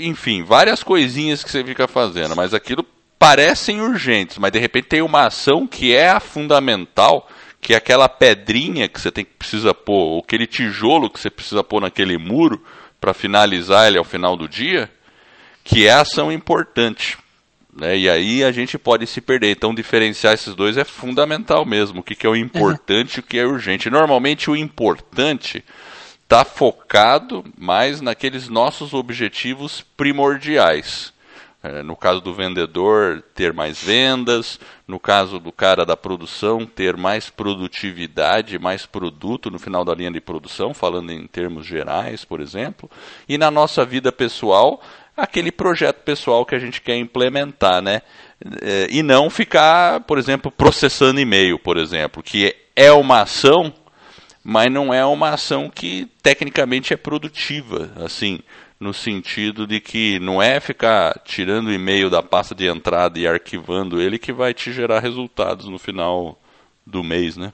enfim, 0.00 0.42
várias 0.42 0.82
coisinhas 0.82 1.44
que 1.44 1.50
você 1.50 1.62
fica 1.62 1.86
fazendo, 1.86 2.34
mas 2.34 2.52
aquilo 2.52 2.84
parecem 3.16 3.80
urgentes, 3.80 4.36
mas 4.38 4.50
de 4.50 4.58
repente 4.58 4.88
tem 4.88 5.02
uma 5.02 5.26
ação 5.26 5.66
que 5.66 5.94
é 5.94 6.08
a 6.08 6.18
fundamental, 6.18 7.28
que 7.60 7.72
é 7.72 7.76
aquela 7.76 8.08
pedrinha 8.08 8.88
que 8.88 9.00
você 9.00 9.12
tem 9.12 9.24
que 9.24 9.34
precisa 9.38 9.72
pôr, 9.72 10.14
ou 10.14 10.18
aquele 10.18 10.46
tijolo 10.46 11.08
que 11.08 11.20
você 11.20 11.30
precisa 11.30 11.62
pôr 11.62 11.80
naquele 11.80 12.18
muro 12.18 12.62
para 13.00 13.14
finalizar 13.14 13.86
ele 13.86 13.98
ao 13.98 14.04
final 14.04 14.36
do 14.36 14.48
dia, 14.48 14.90
que 15.62 15.86
é 15.86 15.92
a 15.92 16.00
ação 16.00 16.32
importante. 16.32 17.16
Né? 17.72 17.96
E 17.96 18.10
aí 18.10 18.42
a 18.42 18.50
gente 18.50 18.76
pode 18.76 19.06
se 19.06 19.20
perder. 19.20 19.50
Então, 19.50 19.74
diferenciar 19.74 20.34
esses 20.34 20.54
dois 20.54 20.76
é 20.76 20.84
fundamental 20.84 21.64
mesmo. 21.64 22.00
O 22.00 22.02
que, 22.02 22.14
que 22.14 22.26
é 22.26 22.30
o 22.30 22.34
importante 22.34 23.16
e 23.16 23.20
o 23.20 23.22
que 23.22 23.38
é 23.38 23.46
urgente. 23.46 23.90
Normalmente, 23.90 24.50
o 24.50 24.56
importante 24.56 25.62
está 26.28 26.44
focado 26.44 27.42
mais 27.56 28.02
naqueles 28.02 28.50
nossos 28.50 28.92
objetivos 28.92 29.80
primordiais. 29.96 31.10
É, 31.62 31.82
no 31.82 31.96
caso 31.96 32.20
do 32.20 32.34
vendedor, 32.34 33.24
ter 33.34 33.54
mais 33.54 33.82
vendas. 33.82 34.60
No 34.86 35.00
caso 35.00 35.40
do 35.40 35.50
cara 35.50 35.86
da 35.86 35.96
produção, 35.96 36.66
ter 36.66 36.98
mais 36.98 37.30
produtividade, 37.30 38.58
mais 38.58 38.84
produto 38.84 39.50
no 39.50 39.58
final 39.58 39.86
da 39.86 39.94
linha 39.94 40.10
de 40.10 40.20
produção, 40.20 40.74
falando 40.74 41.10
em 41.10 41.26
termos 41.26 41.66
gerais, 41.66 42.26
por 42.26 42.40
exemplo. 42.40 42.90
E 43.26 43.38
na 43.38 43.50
nossa 43.50 43.82
vida 43.82 44.12
pessoal, 44.12 44.82
aquele 45.16 45.50
projeto 45.50 46.02
pessoal 46.02 46.44
que 46.44 46.54
a 46.54 46.58
gente 46.58 46.82
quer 46.82 46.96
implementar, 46.98 47.80
né? 47.80 48.02
É, 48.60 48.86
e 48.90 49.02
não 49.02 49.30
ficar, 49.30 50.00
por 50.02 50.18
exemplo, 50.18 50.52
processando 50.52 51.18
e-mail, 51.18 51.58
por 51.58 51.78
exemplo, 51.78 52.22
que 52.22 52.54
é 52.76 52.92
uma 52.92 53.22
ação, 53.22 53.72
mas 54.50 54.72
não 54.72 54.94
é 54.94 55.04
uma 55.04 55.34
ação 55.34 55.68
que 55.68 56.08
tecnicamente 56.22 56.94
é 56.94 56.96
produtiva, 56.96 57.92
assim, 57.96 58.40
no 58.80 58.94
sentido 58.94 59.66
de 59.66 59.78
que 59.78 60.18
não 60.20 60.42
é 60.42 60.58
ficar 60.58 61.20
tirando 61.22 61.66
o 61.66 61.72
e-mail 61.72 62.08
da 62.08 62.22
pasta 62.22 62.54
de 62.54 62.66
entrada 62.66 63.18
e 63.18 63.26
arquivando 63.26 64.00
ele 64.00 64.18
que 64.18 64.32
vai 64.32 64.54
te 64.54 64.72
gerar 64.72 65.00
resultados 65.00 65.68
no 65.68 65.78
final 65.78 66.40
do 66.86 67.04
mês, 67.04 67.36
né? 67.36 67.52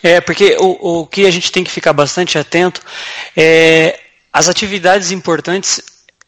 É, 0.00 0.20
porque 0.20 0.56
o, 0.60 1.00
o 1.00 1.06
que 1.08 1.26
a 1.26 1.30
gente 1.32 1.50
tem 1.50 1.64
que 1.64 1.70
ficar 1.72 1.92
bastante 1.92 2.38
atento 2.38 2.80
é 3.36 3.98
as 4.32 4.48
atividades 4.48 5.10
importantes 5.10 5.82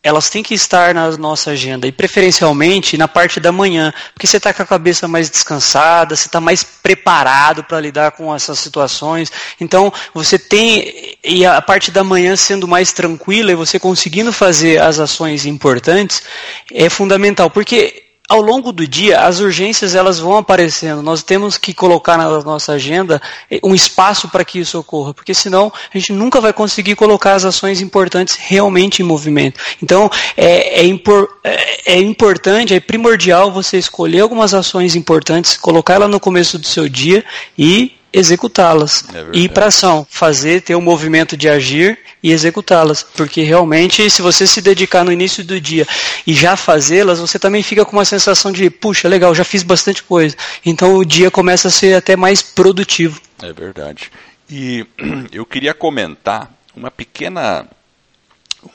elas 0.04 0.28
têm 0.28 0.42
que 0.42 0.52
estar 0.52 0.94
na 0.94 1.16
nossa 1.16 1.52
agenda 1.52 1.86
e 1.86 1.92
preferencialmente 1.92 2.98
na 2.98 3.08
parte 3.08 3.40
da 3.40 3.50
manhã, 3.50 3.92
porque 4.12 4.26
você 4.26 4.36
está 4.36 4.52
com 4.52 4.62
a 4.62 4.66
cabeça 4.66 5.08
mais 5.08 5.30
descansada, 5.30 6.14
você 6.14 6.28
está 6.28 6.42
mais 6.42 6.62
preparado 6.62 7.64
para 7.64 7.80
lidar 7.80 8.10
com 8.10 8.32
essas 8.34 8.58
situações. 8.58 9.32
Então 9.58 9.90
você 10.12 10.38
tem 10.38 11.16
e 11.24 11.46
a 11.46 11.62
parte 11.62 11.90
da 11.90 12.04
manhã 12.04 12.36
sendo 12.36 12.68
mais 12.68 12.92
tranquila 12.92 13.50
e 13.50 13.54
você 13.54 13.78
conseguindo 13.78 14.30
fazer 14.30 14.78
as 14.78 14.98
ações 14.98 15.46
importantes 15.46 16.22
é 16.70 16.90
fundamental, 16.90 17.48
porque 17.48 18.03
ao 18.28 18.40
longo 18.40 18.72
do 18.72 18.86
dia, 18.88 19.20
as 19.20 19.40
urgências 19.40 19.94
elas 19.94 20.18
vão 20.18 20.36
aparecendo. 20.36 21.02
Nós 21.02 21.22
temos 21.22 21.58
que 21.58 21.74
colocar 21.74 22.16
na 22.16 22.28
nossa 22.40 22.72
agenda 22.72 23.20
eh, 23.50 23.60
um 23.62 23.74
espaço 23.74 24.28
para 24.28 24.44
que 24.44 24.58
isso 24.58 24.78
ocorra, 24.78 25.12
porque 25.12 25.34
senão 25.34 25.70
a 25.92 25.98
gente 25.98 26.12
nunca 26.12 26.40
vai 26.40 26.52
conseguir 26.52 26.96
colocar 26.96 27.34
as 27.34 27.44
ações 27.44 27.82
importantes 27.82 28.36
realmente 28.40 29.02
em 29.02 29.04
movimento. 29.04 29.60
Então, 29.82 30.10
é, 30.36 30.80
é, 30.80 30.86
impor, 30.86 31.28
é, 31.44 31.94
é 31.94 32.00
importante, 32.00 32.74
é 32.74 32.80
primordial 32.80 33.52
você 33.52 33.76
escolher 33.76 34.20
algumas 34.20 34.54
ações 34.54 34.96
importantes, 34.96 35.58
colocar 35.58 35.94
ela 35.94 36.08
no 36.08 36.18
começo 36.18 36.58
do 36.58 36.66
seu 36.66 36.88
dia 36.88 37.22
e 37.58 37.92
executá-las. 38.14 39.04
É 39.12 39.36
ir 39.36 39.48
para 39.50 39.66
ação, 39.66 40.06
fazer, 40.08 40.62
ter 40.62 40.74
o 40.74 40.78
um 40.78 40.82
movimento 40.82 41.36
de 41.36 41.48
agir 41.48 41.98
e 42.22 42.30
executá-las. 42.30 43.02
Porque 43.02 43.42
realmente, 43.42 44.08
se 44.08 44.22
você 44.22 44.46
se 44.46 44.62
dedicar 44.62 45.04
no 45.04 45.12
início 45.12 45.44
do 45.44 45.60
dia 45.60 45.86
e 46.26 46.32
já 46.32 46.56
fazê-las, 46.56 47.18
você 47.18 47.38
também 47.38 47.62
fica 47.62 47.84
com 47.84 47.96
uma 47.96 48.04
sensação 48.04 48.52
de, 48.52 48.70
puxa, 48.70 49.08
legal, 49.08 49.34
já 49.34 49.44
fiz 49.44 49.62
bastante 49.62 50.02
coisa. 50.02 50.36
Então 50.64 50.94
o 50.94 51.04
dia 51.04 51.30
começa 51.30 51.68
a 51.68 51.70
ser 51.70 51.94
até 51.94 52.16
mais 52.16 52.40
produtivo. 52.40 53.20
É 53.42 53.52
verdade. 53.52 54.10
E 54.48 54.86
eu 55.32 55.44
queria 55.44 55.74
comentar 55.74 56.50
uma 56.74 56.90
pequena 56.90 57.66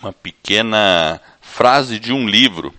uma 0.01 0.13
pequena 0.13 1.19
frase 1.41 1.98
de 1.98 2.13
um 2.13 2.27
livro 2.27 2.72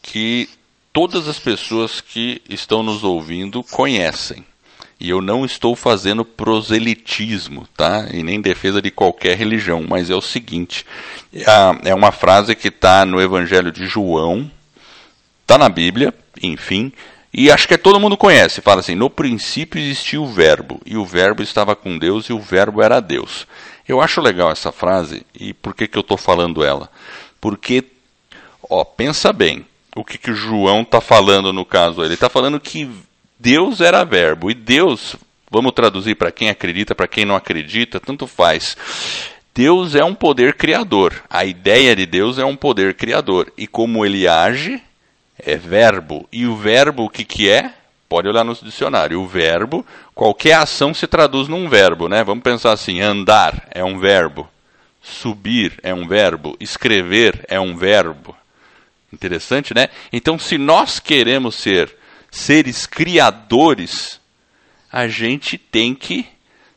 que 0.00 0.48
todas 0.92 1.28
as 1.28 1.38
pessoas 1.38 2.00
que 2.00 2.40
estão 2.48 2.82
nos 2.82 3.04
ouvindo 3.04 3.62
conhecem. 3.62 4.44
E 5.00 5.08
eu 5.08 5.22
não 5.22 5.46
estou 5.46 5.74
fazendo 5.74 6.26
proselitismo, 6.26 7.66
tá? 7.74 8.08
E 8.12 8.22
nem 8.22 8.38
defesa 8.38 8.82
de 8.82 8.90
qualquer 8.90 9.34
religião, 9.34 9.86
mas 9.88 10.10
é 10.10 10.14
o 10.14 10.20
seguinte: 10.20 10.84
é 11.84 11.94
uma 11.94 12.12
frase 12.12 12.54
que 12.54 12.68
está 12.68 13.06
no 13.06 13.20
Evangelho 13.20 13.72
de 13.72 13.86
João, 13.86 14.50
está 15.40 15.56
na 15.56 15.70
Bíblia, 15.70 16.12
enfim, 16.42 16.92
e 17.32 17.50
acho 17.50 17.66
que 17.66 17.78
todo 17.78 17.98
mundo 17.98 18.16
conhece. 18.16 18.60
Fala 18.60 18.80
assim: 18.80 18.94
no 18.94 19.08
princípio 19.08 19.80
existia 19.80 20.20
o 20.20 20.26
Verbo, 20.26 20.82
e 20.84 20.98
o 20.98 21.04
Verbo 21.06 21.42
estava 21.42 21.74
com 21.74 21.98
Deus, 21.98 22.26
e 22.26 22.34
o 22.34 22.40
Verbo 22.40 22.82
era 22.82 23.00
Deus. 23.00 23.46
Eu 23.88 24.02
acho 24.02 24.20
legal 24.20 24.52
essa 24.52 24.70
frase, 24.70 25.24
e 25.34 25.54
por 25.54 25.74
que, 25.74 25.88
que 25.88 25.96
eu 25.96 26.02
estou 26.02 26.18
falando 26.18 26.62
ela? 26.62 26.90
Porque, 27.40 27.84
ó, 28.68 28.84
pensa 28.84 29.32
bem, 29.32 29.64
o 29.96 30.04
que, 30.04 30.18
que 30.18 30.30
o 30.30 30.36
João 30.36 30.82
está 30.82 31.00
falando 31.00 31.52
no 31.54 31.64
caso? 31.64 32.04
Ele 32.04 32.14
está 32.14 32.28
falando 32.28 32.60
que 32.60 32.88
Deus 33.40 33.80
era 33.80 34.04
verbo. 34.04 34.50
E 34.50 34.54
Deus, 34.54 35.16
vamos 35.50 35.72
traduzir 35.72 36.14
para 36.14 36.30
quem 36.30 36.50
acredita, 36.50 36.94
para 36.94 37.08
quem 37.08 37.24
não 37.24 37.34
acredita, 37.34 37.98
tanto 37.98 38.26
faz. 38.26 38.76
Deus 39.54 39.94
é 39.94 40.04
um 40.04 40.14
poder 40.14 40.54
criador. 40.54 41.14
A 41.28 41.44
ideia 41.44 41.96
de 41.96 42.04
Deus 42.04 42.38
é 42.38 42.44
um 42.44 42.54
poder 42.54 42.94
criador. 42.94 43.50
E 43.56 43.66
como 43.66 44.04
ele 44.04 44.28
age, 44.28 44.80
é 45.38 45.56
verbo. 45.56 46.28
E 46.30 46.46
o 46.46 46.54
verbo, 46.54 47.04
o 47.04 47.08
que, 47.08 47.24
que 47.24 47.48
é? 47.48 47.72
Pode 48.08 48.28
olhar 48.28 48.44
no 48.44 48.54
dicionário. 48.54 49.20
O 49.20 49.26
verbo, 49.26 49.86
qualquer 50.14 50.54
ação 50.54 50.92
se 50.92 51.06
traduz 51.06 51.48
num 51.48 51.68
verbo, 51.68 52.08
né? 52.08 52.22
Vamos 52.22 52.44
pensar 52.44 52.72
assim: 52.72 53.00
andar 53.00 53.68
é 53.70 53.82
um 53.82 53.98
verbo, 53.98 54.48
subir 55.00 55.78
é 55.82 55.94
um 55.94 56.06
verbo, 56.06 56.56
escrever 56.60 57.44
é 57.48 57.58
um 57.58 57.76
verbo. 57.76 58.36
Interessante, 59.12 59.72
né? 59.72 59.88
Então, 60.12 60.38
se 60.38 60.58
nós 60.58 61.00
queremos 61.00 61.54
ser 61.54 61.96
seres 62.30 62.86
criadores, 62.86 64.20
a 64.90 65.08
gente 65.08 65.58
tem 65.58 65.94
que 65.94 66.26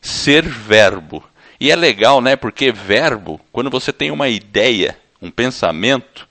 ser 0.01 0.43
verbo. 0.43 1.23
E 1.59 1.71
é 1.71 1.75
legal, 1.75 2.21
né? 2.21 2.35
Porque 2.35 2.71
verbo, 2.71 3.39
quando 3.51 3.69
você 3.69 3.93
tem 3.93 4.11
uma 4.11 4.27
ideia, 4.27 4.97
um 5.21 5.31
pensamento, 5.31 6.27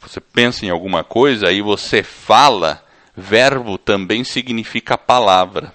você 0.00 0.20
pensa 0.20 0.64
em 0.64 0.70
alguma 0.70 1.04
coisa 1.04 1.50
e 1.52 1.60
você 1.60 2.02
fala, 2.02 2.82
verbo 3.14 3.76
também 3.76 4.24
significa 4.24 4.96
palavra. 4.96 5.74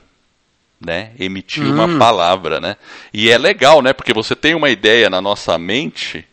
Né? 0.80 1.12
Emitir 1.20 1.63
hum. 1.63 1.74
uma 1.75 2.00
palavra, 2.00 2.60
né? 2.60 2.75
E 3.13 3.30
é 3.30 3.38
legal, 3.38 3.84
né? 3.84 3.94
Porque 3.94 4.13
você 4.13 4.36
tem 4.36 4.56
uma 4.56 4.72
ideia 4.72 5.12
na 5.12 5.22
nossa 5.22 5.56
mente 5.60 6.25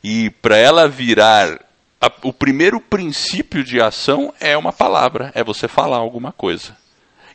e 0.00 0.30
para 0.30 0.56
ela 0.56 0.88
virar 0.88 1.65
a, 2.00 2.10
o 2.22 2.32
primeiro 2.32 2.80
princípio 2.80 3.64
de 3.64 3.80
ação 3.80 4.32
é 4.40 4.56
uma 4.56 4.72
palavra, 4.72 5.32
é 5.34 5.42
você 5.42 5.66
falar 5.66 5.96
alguma 5.96 6.32
coisa. 6.32 6.76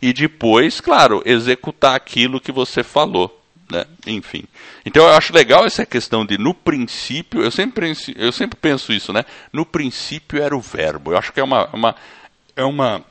E 0.01 0.13
depois, 0.13 0.81
claro, 0.81 1.21
executar 1.25 1.95
aquilo 1.95 2.41
que 2.41 2.51
você 2.51 2.83
falou. 2.83 3.39
Né? 3.69 3.85
Enfim. 4.05 4.43
Então 4.85 5.03
eu 5.03 5.13
acho 5.13 5.33
legal 5.33 5.65
essa 5.65 5.85
questão 5.85 6.25
de 6.25 6.37
no 6.37 6.53
princípio, 6.53 7.41
eu 7.41 7.51
sempre, 7.51 7.93
eu 8.17 8.31
sempre 8.31 8.57
penso 8.59 8.91
isso, 8.91 9.13
né? 9.13 9.23
No 9.53 9.65
princípio 9.65 10.41
era 10.41 10.55
o 10.55 10.59
verbo. 10.61 11.11
Eu 11.11 11.17
acho 11.17 11.31
que 11.31 11.39
é 11.39 11.43
uma, 11.43 11.69
uma, 11.71 11.95
é 12.55 12.63
uma, 12.65 13.05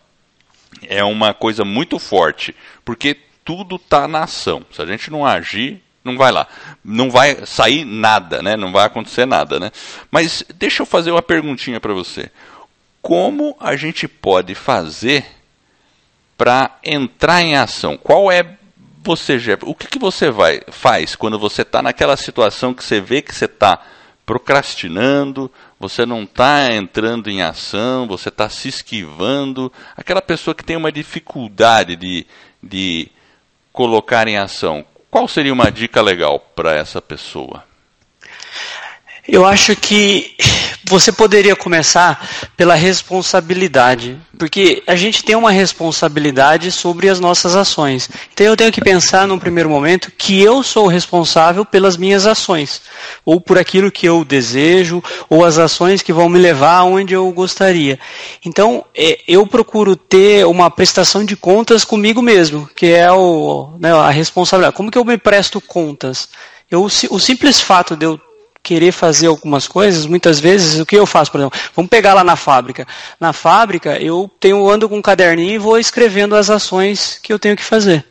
é 0.86 1.02
uma 1.02 1.32
coisa 1.32 1.64
muito 1.64 1.98
forte, 1.98 2.54
porque 2.84 3.16
tudo 3.44 3.76
está 3.76 4.06
na 4.06 4.24
ação. 4.24 4.62
Se 4.70 4.82
a 4.82 4.86
gente 4.86 5.10
não 5.10 5.24
agir, 5.24 5.82
não 6.04 6.16
vai 6.16 6.32
lá. 6.32 6.46
Não 6.84 7.10
vai 7.10 7.44
sair 7.46 7.84
nada, 7.84 8.42
né? 8.42 8.56
Não 8.56 8.72
vai 8.72 8.86
acontecer 8.86 9.26
nada, 9.26 9.60
né? 9.60 9.70
Mas 10.10 10.44
deixa 10.54 10.82
eu 10.82 10.86
fazer 10.86 11.10
uma 11.10 11.22
perguntinha 11.22 11.80
para 11.80 11.92
você. 11.92 12.30
Como 13.02 13.56
a 13.60 13.76
gente 13.76 14.08
pode 14.08 14.54
fazer 14.54 15.24
para 16.36 16.78
entrar 16.82 17.42
em 17.42 17.56
ação? 17.56 17.96
Qual 17.96 18.30
é 18.30 18.56
você, 19.02 19.38
Jeff, 19.38 19.64
o 19.66 19.74
que, 19.74 19.86
que 19.86 19.98
você 19.98 20.30
vai, 20.30 20.60
faz 20.68 21.16
quando 21.16 21.38
você 21.38 21.62
está 21.62 21.82
naquela 21.82 22.16
situação 22.16 22.74
que 22.74 22.84
você 22.84 23.00
vê 23.00 23.22
que 23.22 23.34
você 23.34 23.46
está 23.46 23.80
procrastinando, 24.26 25.50
você 25.78 26.04
não 26.04 26.22
está 26.22 26.72
entrando 26.72 27.28
em 27.28 27.42
ação, 27.42 28.06
você 28.06 28.28
está 28.28 28.48
se 28.48 28.68
esquivando, 28.68 29.72
aquela 29.96 30.22
pessoa 30.22 30.54
que 30.54 30.64
tem 30.64 30.76
uma 30.76 30.92
dificuldade 30.92 31.96
de, 31.96 32.26
de 32.62 33.08
colocar 33.72 34.28
em 34.28 34.36
ação. 34.36 34.84
Qual 35.10 35.26
seria 35.26 35.52
uma 35.52 35.70
dica 35.72 36.00
legal 36.00 36.38
para 36.38 36.72
essa 36.72 37.02
pessoa? 37.02 37.64
Eu 39.28 39.44
acho 39.44 39.76
que 39.76 40.34
você 40.90 41.12
poderia 41.12 41.54
começar 41.54 42.28
pela 42.56 42.74
responsabilidade, 42.74 44.18
porque 44.36 44.82
a 44.86 44.96
gente 44.96 45.22
tem 45.22 45.36
uma 45.36 45.52
responsabilidade 45.52 46.72
sobre 46.72 47.08
as 47.08 47.20
nossas 47.20 47.54
ações. 47.54 48.10
Então 48.32 48.46
eu 48.46 48.56
tenho 48.56 48.72
que 48.72 48.80
pensar 48.80 49.26
num 49.26 49.38
primeiro 49.38 49.70
momento 49.70 50.10
que 50.10 50.42
eu 50.42 50.62
sou 50.64 50.88
responsável 50.88 51.64
pelas 51.64 51.96
minhas 51.96 52.26
ações, 52.26 52.82
ou 53.24 53.40
por 53.40 53.56
aquilo 53.56 53.92
que 53.92 54.06
eu 54.06 54.24
desejo, 54.24 55.02
ou 55.28 55.44
as 55.44 55.58
ações 55.58 56.02
que 56.02 56.12
vão 56.12 56.28
me 56.28 56.38
levar 56.38 56.78
aonde 56.78 57.14
eu 57.14 57.30
gostaria. 57.30 57.98
Então 58.44 58.84
é, 58.92 59.20
eu 59.28 59.46
procuro 59.46 59.94
ter 59.94 60.44
uma 60.46 60.70
prestação 60.70 61.24
de 61.24 61.36
contas 61.36 61.84
comigo 61.84 62.20
mesmo, 62.20 62.68
que 62.74 62.86
é 62.86 63.12
o, 63.12 63.74
né, 63.78 63.92
a 63.92 64.10
responsabilidade. 64.10 64.76
Como 64.76 64.90
que 64.90 64.98
eu 64.98 65.04
me 65.04 65.18
presto 65.18 65.60
contas? 65.60 66.28
Eu, 66.68 66.82
o 66.82 67.18
simples 67.18 67.60
fato 67.60 67.94
de 67.96 68.06
eu 68.06 68.20
querer 68.62 68.92
fazer 68.92 69.26
algumas 69.26 69.66
coisas, 69.66 70.06
muitas 70.06 70.38
vezes, 70.38 70.80
o 70.80 70.86
que 70.86 70.96
eu 70.96 71.06
faço, 71.06 71.30
por 71.30 71.38
exemplo, 71.38 71.58
vamos 71.74 71.88
pegar 71.88 72.14
lá 72.14 72.22
na 72.22 72.36
fábrica. 72.36 72.86
Na 73.18 73.32
fábrica, 73.32 74.00
eu 74.00 74.30
tenho 74.38 74.68
ando 74.68 74.88
com 74.88 74.98
um 74.98 75.02
caderninho 75.02 75.54
e 75.54 75.58
vou 75.58 75.78
escrevendo 75.78 76.36
as 76.36 76.50
ações 76.50 77.18
que 77.22 77.32
eu 77.32 77.38
tenho 77.38 77.56
que 77.56 77.64
fazer. 77.64 78.04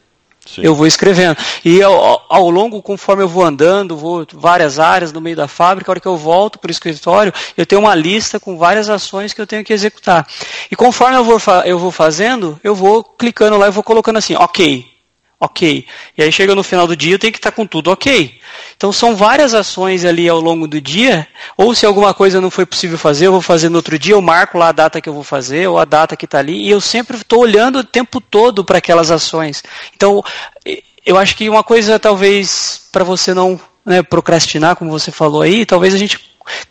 Sim. 0.46 0.62
Eu 0.64 0.74
vou 0.74 0.88
escrevendo. 0.88 1.38
E 1.64 1.82
ao, 1.82 2.26
ao, 2.28 2.50
longo, 2.50 2.82
conforme 2.82 3.22
eu 3.22 3.28
vou 3.28 3.44
andando, 3.44 3.96
vou 3.96 4.26
várias 4.34 4.80
áreas 4.80 5.14
no 5.14 5.22
meio 5.22 5.36
da 5.36 5.48
fábrica, 5.48 5.92
a 5.92 5.94
hora 5.94 6.00
que 6.00 6.08
eu 6.08 6.18
volto 6.18 6.58
para 6.58 6.70
o 6.70 6.72
escritório, 6.72 7.32
eu 7.56 7.66
tenho 7.66 7.82
uma 7.82 7.94
lista 7.94 8.40
com 8.40 8.58
várias 8.58 8.90
ações 8.90 9.32
que 9.32 9.40
eu 9.40 9.46
tenho 9.46 9.64
que 9.64 9.74
executar. 9.74 10.28
E 10.72 10.76
conforme 10.76 11.18
eu 11.18 11.24
vou, 11.24 11.38
eu 11.66 11.78
vou 11.78 11.92
fazendo, 11.92 12.60
eu 12.64 12.74
vou 12.74 13.04
clicando 13.04 13.58
lá 13.58 13.68
e 13.68 13.72
vou 13.72 13.84
colocando 13.84 14.18
assim, 14.18 14.36
ok, 14.36 14.86
ok. 15.40 15.86
E 16.18 16.24
aí 16.24 16.32
chega 16.32 16.54
no 16.54 16.64
final 16.64 16.86
do 16.86 16.96
dia, 16.96 17.14
eu 17.14 17.20
tenho 17.20 17.32
que 17.32 17.40
estar 17.40 17.52
com 17.52 17.66
tudo 17.66 17.92
ok. 17.92 18.40
Então 18.76 18.92
são 18.92 19.16
várias 19.16 19.54
ações 19.54 20.04
ali 20.04 20.28
ao 20.28 20.40
longo 20.40 20.68
do 20.68 20.82
dia, 20.82 21.28
ou 21.56 21.74
se 21.74 21.86
alguma 21.86 22.14
coisa 22.14 22.42
não 22.42 22.52
foi 22.52 22.66
possível 22.66 22.98
fazer, 22.98 23.28
eu 23.28 23.32
vou 23.32 23.42
fazer 23.42 23.70
no 23.70 23.78
outro 23.78 23.98
dia, 23.98 24.14
eu 24.14 24.22
marco 24.22 24.58
lá 24.58 24.70
a 24.70 24.74
data 24.74 25.00
que 25.00 25.08
eu 25.08 25.14
vou 25.14 25.24
fazer, 25.24 25.68
ou 25.68 25.78
a 25.78 25.86
data 25.86 26.18
que 26.18 26.26
está 26.26 26.40
ali, 26.40 26.64
e 26.64 26.70
eu 26.70 26.82
sempre 26.82 27.16
estou 27.16 27.40
olhando 27.40 27.80
o 27.80 27.84
tempo 27.84 28.20
todo 28.20 28.66
para 28.66 28.80
aquelas 28.80 29.12
ações. 29.12 29.64
Então, 29.96 30.24
eu 31.06 31.18
acho 31.18 31.36
que 31.36 31.50
uma 31.50 31.64
coisa 31.64 31.98
talvez 31.98 32.88
para 32.92 33.04
você 33.04 33.34
não 33.34 33.60
né, 33.86 34.04
procrastinar, 34.04 34.76
como 34.76 34.92
você 34.92 35.12
falou 35.12 35.42
aí, 35.42 35.66
talvez 35.66 35.94
a 35.94 35.98
gente 35.98 36.20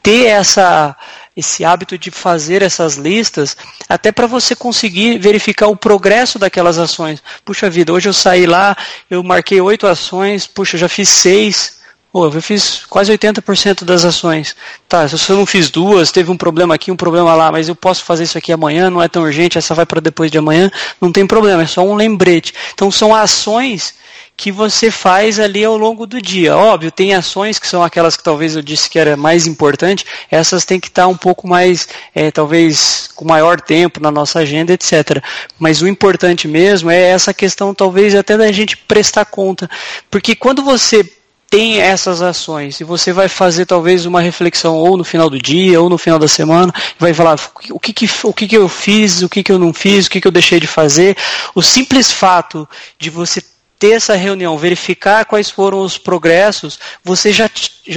ter 0.03 0.27
essa 0.27 0.97
esse 1.39 1.65
hábito 1.65 1.97
de 1.97 2.11
fazer 2.11 2.63
essas 2.63 2.97
listas, 2.97 3.57
até 3.89 4.11
para 4.11 4.27
você 4.27 4.57
conseguir 4.57 5.19
verificar 5.19 5.69
o 5.69 5.77
progresso 5.77 6.37
daquelas 6.37 6.79
ações. 6.79 7.23
Puxa 7.45 7.71
vida, 7.71 7.93
hoje 7.93 8.09
eu 8.09 8.13
saí 8.13 8.45
lá, 8.45 8.77
eu 9.09 9.23
marquei 9.23 9.61
oito 9.61 9.87
ações, 9.87 10.49
puxa, 10.49 10.77
já 10.77 10.89
fiz 10.89 11.09
seis. 11.09 11.79
Pô, 12.11 12.27
eu 12.27 12.43
fiz 12.43 12.85
quase 12.87 13.13
80% 13.13 13.85
das 13.85 14.05
ações. 14.05 14.57
Tá, 14.89 15.07
se 15.07 15.31
eu 15.31 15.37
não 15.37 15.47
fiz 15.47 15.71
duas, 15.71 16.11
teve 16.11 16.29
um 16.29 16.37
problema 16.37 16.75
aqui, 16.75 16.91
um 16.91 16.97
problema 16.97 17.33
lá, 17.35 17.53
mas 17.53 17.69
eu 17.69 17.77
posso 17.77 18.05
fazer 18.05 18.25
isso 18.25 18.37
aqui 18.37 18.51
amanhã, 18.51 18.91
não 18.91 19.01
é 19.01 19.07
tão 19.07 19.23
urgente, 19.23 19.59
essa 19.59 19.77
vai 19.77 19.87
para 19.87 20.01
depois 20.01 20.33
de 20.33 20.39
amanhã, 20.39 20.69
não 21.01 21.13
tem 21.13 21.25
problema, 21.25 21.63
é 21.63 21.67
só 21.69 21.83
um 21.83 21.95
lembrete. 21.95 22.53
Então 22.75 22.91
são 22.91 23.15
ações 23.15 23.95
que 24.39 24.53
você 24.53 24.89
faz 24.89 25.41
ali 25.41 25.65
ao 25.65 25.77
longo 25.77 26.07
do 26.07 26.23
dia. 26.23 26.57
Óbvio, 26.57 26.93
tem 26.93 27.13
ações 27.13 27.59
que 27.59 27.67
são 27.67 27.83
aquelas 27.83 28.17
que 28.17 28.23
talvez 28.23 28.55
eu 28.55 28.63
disse 28.63 28.89
que 28.89 28.97
era 28.97 29.17
mais 29.17 29.49
importante, 29.49 30.07
essas 30.31 30.65
têm 30.65 30.79
que 30.79 30.87
estar 30.87 31.09
um 31.09 31.17
pouco 31.17 31.49
mais, 31.49 31.89
é, 32.15 32.31
talvez 32.31 33.11
com 33.17 33.25
maior 33.25 33.61
tempo 33.61 34.01
na 34.01 34.13
nossa 34.13 34.39
agenda, 34.39 34.73
etc. 34.73 35.21
Mas 35.59 35.83
o 35.83 35.89
importante 35.89 36.47
mesmo 36.47 36.89
é 36.89 37.03
essa 37.03 37.35
questão, 37.35 37.75
talvez 37.75 38.15
até 38.15 38.37
da 38.37 38.53
gente 38.53 38.77
prestar 38.77 39.25
conta. 39.25 39.69
Porque 40.09 40.37
quando 40.37 40.63
você 40.63 41.05
tem 41.51 41.81
essas 41.81 42.23
ações 42.23 42.79
e 42.79 42.85
você 42.85 43.13
vai 43.13 43.27
fazer 43.27 43.67
talvez 43.67 44.07
uma 44.07 44.21
reflexão 44.21 44.77
ou 44.77 44.97
no 44.97 45.03
final 45.03 45.29
do 45.29 45.39
dia 45.39 45.81
ou 45.81 45.91
no 45.91 45.99
final 45.99 46.19
da 46.19 46.29
semana, 46.29 46.73
vai 46.97 47.13
falar 47.13 47.41
o 47.71 47.81
que, 47.81 47.93
que, 47.93 48.09
o 48.23 48.33
que, 48.33 48.47
que 48.47 48.57
eu 48.57 48.69
fiz, 48.69 49.21
o 49.21 49.29
que, 49.29 49.43
que 49.43 49.51
eu 49.51 49.59
não 49.59 49.73
fiz, 49.73 50.07
o 50.07 50.11
que, 50.11 50.21
que 50.21 50.29
eu 50.29 50.33
deixei 50.33 50.61
de 50.61 50.69
fazer. 50.69 51.17
O 51.57 51.63
simples 51.63 52.13
fato 52.13 52.69
de 53.01 53.11
você 53.11 53.43
ter 53.79 53.93
essa 53.93 54.17
reunião, 54.17 54.59
verificar 54.59 55.25
quais 55.25 55.49
foram 55.49 55.81
os 55.81 55.97
progressos, 55.97 56.79
você 57.05 57.33
já, 57.33 57.49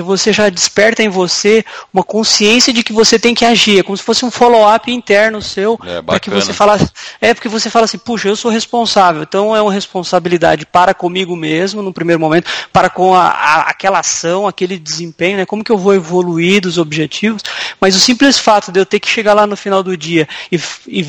você 0.04 0.32
já 0.32 0.48
desperta 0.50 1.02
em 1.02 1.10
você 1.10 1.66
uma 1.92 2.04
consciência 2.04 2.72
de 2.72 2.84
que 2.84 2.94
você 2.94 3.18
tem 3.18 3.34
que 3.34 3.44
agir, 3.44 3.80
é 3.80 3.84
como 3.84 3.98
se 3.98 4.04
fosse 4.04 4.24
um 4.24 4.30
follow-up 4.30 4.92
interno 4.92 5.42
seu, 5.42 5.80
é, 5.84 6.02
para 6.02 6.20
que 6.20 6.30
você 6.30 6.54
fala, 6.54 6.78
é 7.20 7.34
porque 7.34 7.50
você 7.50 7.70
fala 7.70 7.86
assim, 7.86 7.98
puxa, 7.98 8.28
eu 8.28 8.36
sou 8.36 8.52
responsável, 8.52 9.24
então 9.24 9.56
é 9.56 9.62
uma 9.62 9.74
responsabilidade 9.74 10.66
para 10.66 10.94
comigo 10.94 11.36
mesmo, 11.36 11.82
no 11.82 11.92
primeiro 11.92 12.20
momento, 12.20 12.50
para 12.72 12.90
com 12.90 13.16
a, 13.16 13.28
a, 13.30 13.62
aquela 13.70 14.00
ação, 14.00 14.48
aquele 14.48 14.78
desempenho, 14.78 15.38
né, 15.38 15.46
como 15.46 15.64
que 15.64 15.72
eu 15.72 15.78
vou 15.78 15.96
evoluir 15.96 16.62
dos 16.62 16.78
objetivos, 16.78 17.42
mas 17.80 17.96
o 17.96 18.00
simples 18.00 18.38
fato 18.38 18.72
de 18.72 18.80
eu 18.80 18.86
ter 18.86 19.00
que 19.00 19.10
chegar 19.10 19.34
lá 19.34 19.48
no 19.48 19.58
final 19.58 19.82
do 19.82 19.98
dia 19.98 20.28
e, 20.52 20.60
e 20.88 21.08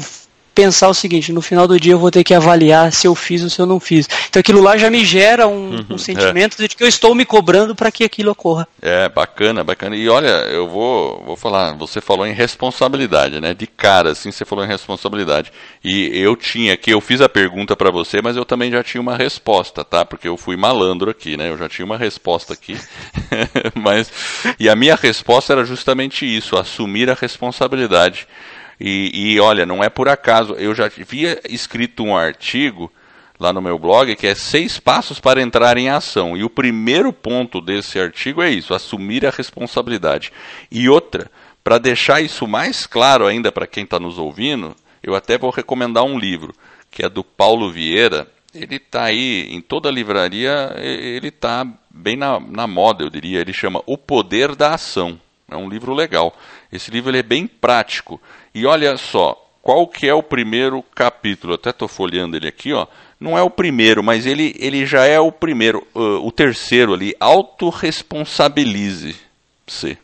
pensar 0.54 0.88
o 0.88 0.94
seguinte: 0.94 1.32
no 1.32 1.42
final 1.42 1.66
do 1.66 1.78
dia 1.78 1.92
eu 1.92 1.98
vou 1.98 2.10
ter 2.10 2.24
que 2.24 2.34
avaliar 2.34 2.92
se 2.92 3.06
eu 3.06 3.14
fiz 3.14 3.42
ou 3.42 3.50
se 3.50 3.60
eu 3.60 3.66
não 3.66 3.80
fiz. 3.80 4.08
Então 4.28 4.40
aquilo 4.40 4.62
lá 4.62 4.76
já 4.76 4.90
me 4.90 5.04
gera 5.04 5.46
um, 5.46 5.76
uhum, 5.76 5.86
um 5.90 5.98
sentimento 5.98 6.62
é. 6.62 6.68
de 6.68 6.76
que 6.76 6.82
eu 6.82 6.88
estou 6.88 7.14
me 7.14 7.24
cobrando 7.24 7.74
para 7.74 7.90
que 7.90 8.04
aquilo 8.04 8.30
ocorra. 8.30 8.66
É, 8.80 9.08
bacana, 9.08 9.64
bacana. 9.64 9.96
E 9.96 10.08
olha, 10.08 10.28
eu 10.28 10.68
vou, 10.68 11.22
vou 11.24 11.36
falar, 11.36 11.72
você 11.74 12.00
falou 12.00 12.26
em 12.26 12.32
responsabilidade, 12.32 13.40
né? 13.40 13.54
De 13.54 13.66
cara, 13.66 14.10
assim, 14.10 14.30
você 14.30 14.44
falou 14.44 14.64
em 14.64 14.68
responsabilidade. 14.68 15.52
E 15.84 16.10
eu 16.18 16.36
tinha 16.36 16.74
aqui, 16.74 16.90
eu 16.90 17.00
fiz 17.00 17.20
a 17.20 17.28
pergunta 17.28 17.76
para 17.76 17.90
você, 17.90 18.20
mas 18.22 18.36
eu 18.36 18.44
também 18.44 18.70
já 18.70 18.82
tinha 18.82 19.00
uma 19.00 19.16
resposta, 19.16 19.84
tá? 19.84 20.04
Porque 20.04 20.28
eu 20.28 20.36
fui 20.36 20.56
malandro 20.56 21.10
aqui, 21.10 21.36
né? 21.36 21.50
Eu 21.50 21.58
já 21.58 21.68
tinha 21.68 21.84
uma 21.84 21.96
resposta 21.96 22.52
aqui. 22.52 22.76
mas, 23.74 24.10
e 24.58 24.68
a 24.68 24.76
minha 24.76 24.96
resposta 24.96 25.52
era 25.52 25.64
justamente 25.64 26.24
isso: 26.24 26.56
assumir 26.56 27.10
a 27.10 27.14
responsabilidade. 27.14 28.26
E, 28.84 29.34
e 29.34 29.38
olha, 29.38 29.64
não 29.64 29.82
é 29.82 29.88
por 29.88 30.08
acaso, 30.08 30.54
eu 30.54 30.74
já 30.74 30.86
havia 30.86 31.40
escrito 31.48 32.02
um 32.02 32.16
artigo 32.16 32.90
lá 33.38 33.52
no 33.52 33.62
meu 33.62 33.78
blog 33.78 34.16
que 34.16 34.26
é 34.26 34.34
seis 34.34 34.80
passos 34.80 35.20
para 35.20 35.40
entrar 35.40 35.78
em 35.78 35.88
ação. 35.88 36.36
E 36.36 36.42
o 36.42 36.50
primeiro 36.50 37.12
ponto 37.12 37.60
desse 37.60 38.00
artigo 38.00 38.42
é 38.42 38.50
isso: 38.50 38.74
assumir 38.74 39.24
a 39.24 39.30
responsabilidade. 39.30 40.32
E 40.68 40.88
outra, 40.88 41.30
para 41.62 41.78
deixar 41.78 42.20
isso 42.20 42.44
mais 42.48 42.84
claro 42.84 43.24
ainda 43.24 43.52
para 43.52 43.68
quem 43.68 43.84
está 43.84 44.00
nos 44.00 44.18
ouvindo, 44.18 44.74
eu 45.00 45.14
até 45.14 45.38
vou 45.38 45.50
recomendar 45.50 46.02
um 46.02 46.18
livro 46.18 46.52
que 46.90 47.04
é 47.04 47.08
do 47.08 47.22
Paulo 47.22 47.70
Vieira. 47.70 48.26
Ele 48.52 48.76
está 48.76 49.04
aí 49.04 49.46
em 49.48 49.60
toda 49.60 49.88
a 49.88 49.92
livraria, 49.92 50.74
ele 50.76 51.28
está 51.28 51.64
bem 51.88 52.16
na, 52.16 52.40
na 52.40 52.66
moda, 52.66 53.04
eu 53.04 53.08
diria. 53.08 53.40
Ele 53.40 53.52
chama 53.52 53.80
O 53.86 53.96
Poder 53.96 54.56
da 54.56 54.74
Ação. 54.74 55.20
É 55.48 55.56
um 55.56 55.68
livro 55.68 55.94
legal. 55.94 56.36
Esse 56.72 56.90
livro 56.90 57.10
ele 57.10 57.18
é 57.18 57.22
bem 57.22 57.46
prático. 57.46 58.20
E 58.54 58.66
olha 58.66 58.96
só, 58.96 59.36
qual 59.62 59.86
que 59.86 60.08
é 60.08 60.14
o 60.14 60.22
primeiro 60.22 60.82
capítulo? 60.94 61.54
Até 61.54 61.70
estou 61.70 61.88
folheando 61.88 62.36
ele 62.36 62.48
aqui, 62.48 62.72
ó. 62.72 62.86
Não 63.18 63.36
é 63.38 63.42
o 63.42 63.48
primeiro, 63.48 64.02
mas 64.02 64.26
ele, 64.26 64.54
ele 64.58 64.84
já 64.84 65.04
é 65.04 65.18
o 65.20 65.30
primeiro, 65.30 65.86
uh, 65.94 66.26
o 66.26 66.32
terceiro 66.32 66.92
ali. 66.92 67.14
Autoresponsabilize-se. 67.20 69.96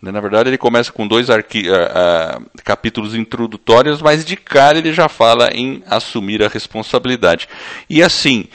Né, 0.00 0.12
na 0.12 0.20
verdade, 0.20 0.50
ele 0.50 0.58
começa 0.58 0.92
com 0.92 1.08
dois 1.08 1.28
arqui, 1.28 1.68
uh, 1.68 1.72
uh, 1.72 2.46
capítulos 2.62 3.16
introdutórios, 3.16 4.00
mas 4.00 4.24
de 4.24 4.36
cara 4.36 4.78
ele 4.78 4.92
já 4.92 5.08
fala 5.08 5.50
em 5.52 5.82
assumir 5.88 6.44
a 6.44 6.48
responsabilidade. 6.48 7.48
E 7.90 8.00
assim, 8.02 8.46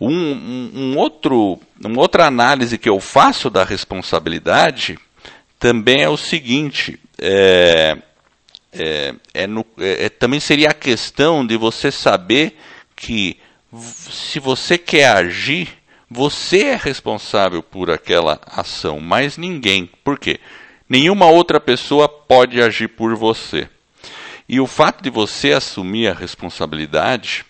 um, 0.00 0.14
um, 0.14 0.70
um 0.74 0.96
outro, 0.96 1.58
uma 1.84 2.00
outra 2.00 2.26
análise 2.26 2.78
que 2.78 2.88
eu 2.88 3.00
faço 3.00 3.50
da 3.50 3.64
responsabilidade 3.64 4.96
também 5.58 6.02
é 6.02 6.08
o 6.08 6.16
seguinte: 6.16 7.00
é, 7.18 7.98
é, 8.74 9.14
é, 9.32 9.46
no, 9.46 9.64
é, 9.78 10.06
é, 10.06 10.08
também 10.08 10.40
seria 10.40 10.70
a 10.70 10.74
questão 10.74 11.46
de 11.46 11.56
você 11.56 11.90
saber 11.90 12.56
que 12.96 13.36
se 13.72 14.38
você 14.38 14.78
quer 14.78 15.08
agir, 15.08 15.68
você 16.10 16.64
é 16.64 16.76
responsável 16.76 17.62
por 17.62 17.90
aquela 17.90 18.40
ação, 18.46 19.00
mas 19.00 19.36
ninguém. 19.36 19.88
Por 20.02 20.18
quê? 20.18 20.38
Nenhuma 20.88 21.26
outra 21.26 21.58
pessoa 21.58 22.08
pode 22.08 22.60
agir 22.60 22.88
por 22.88 23.16
você. 23.16 23.68
E 24.48 24.60
o 24.60 24.66
fato 24.66 25.02
de 25.02 25.10
você 25.10 25.52
assumir 25.52 26.08
a 26.08 26.12
responsabilidade, 26.14 27.44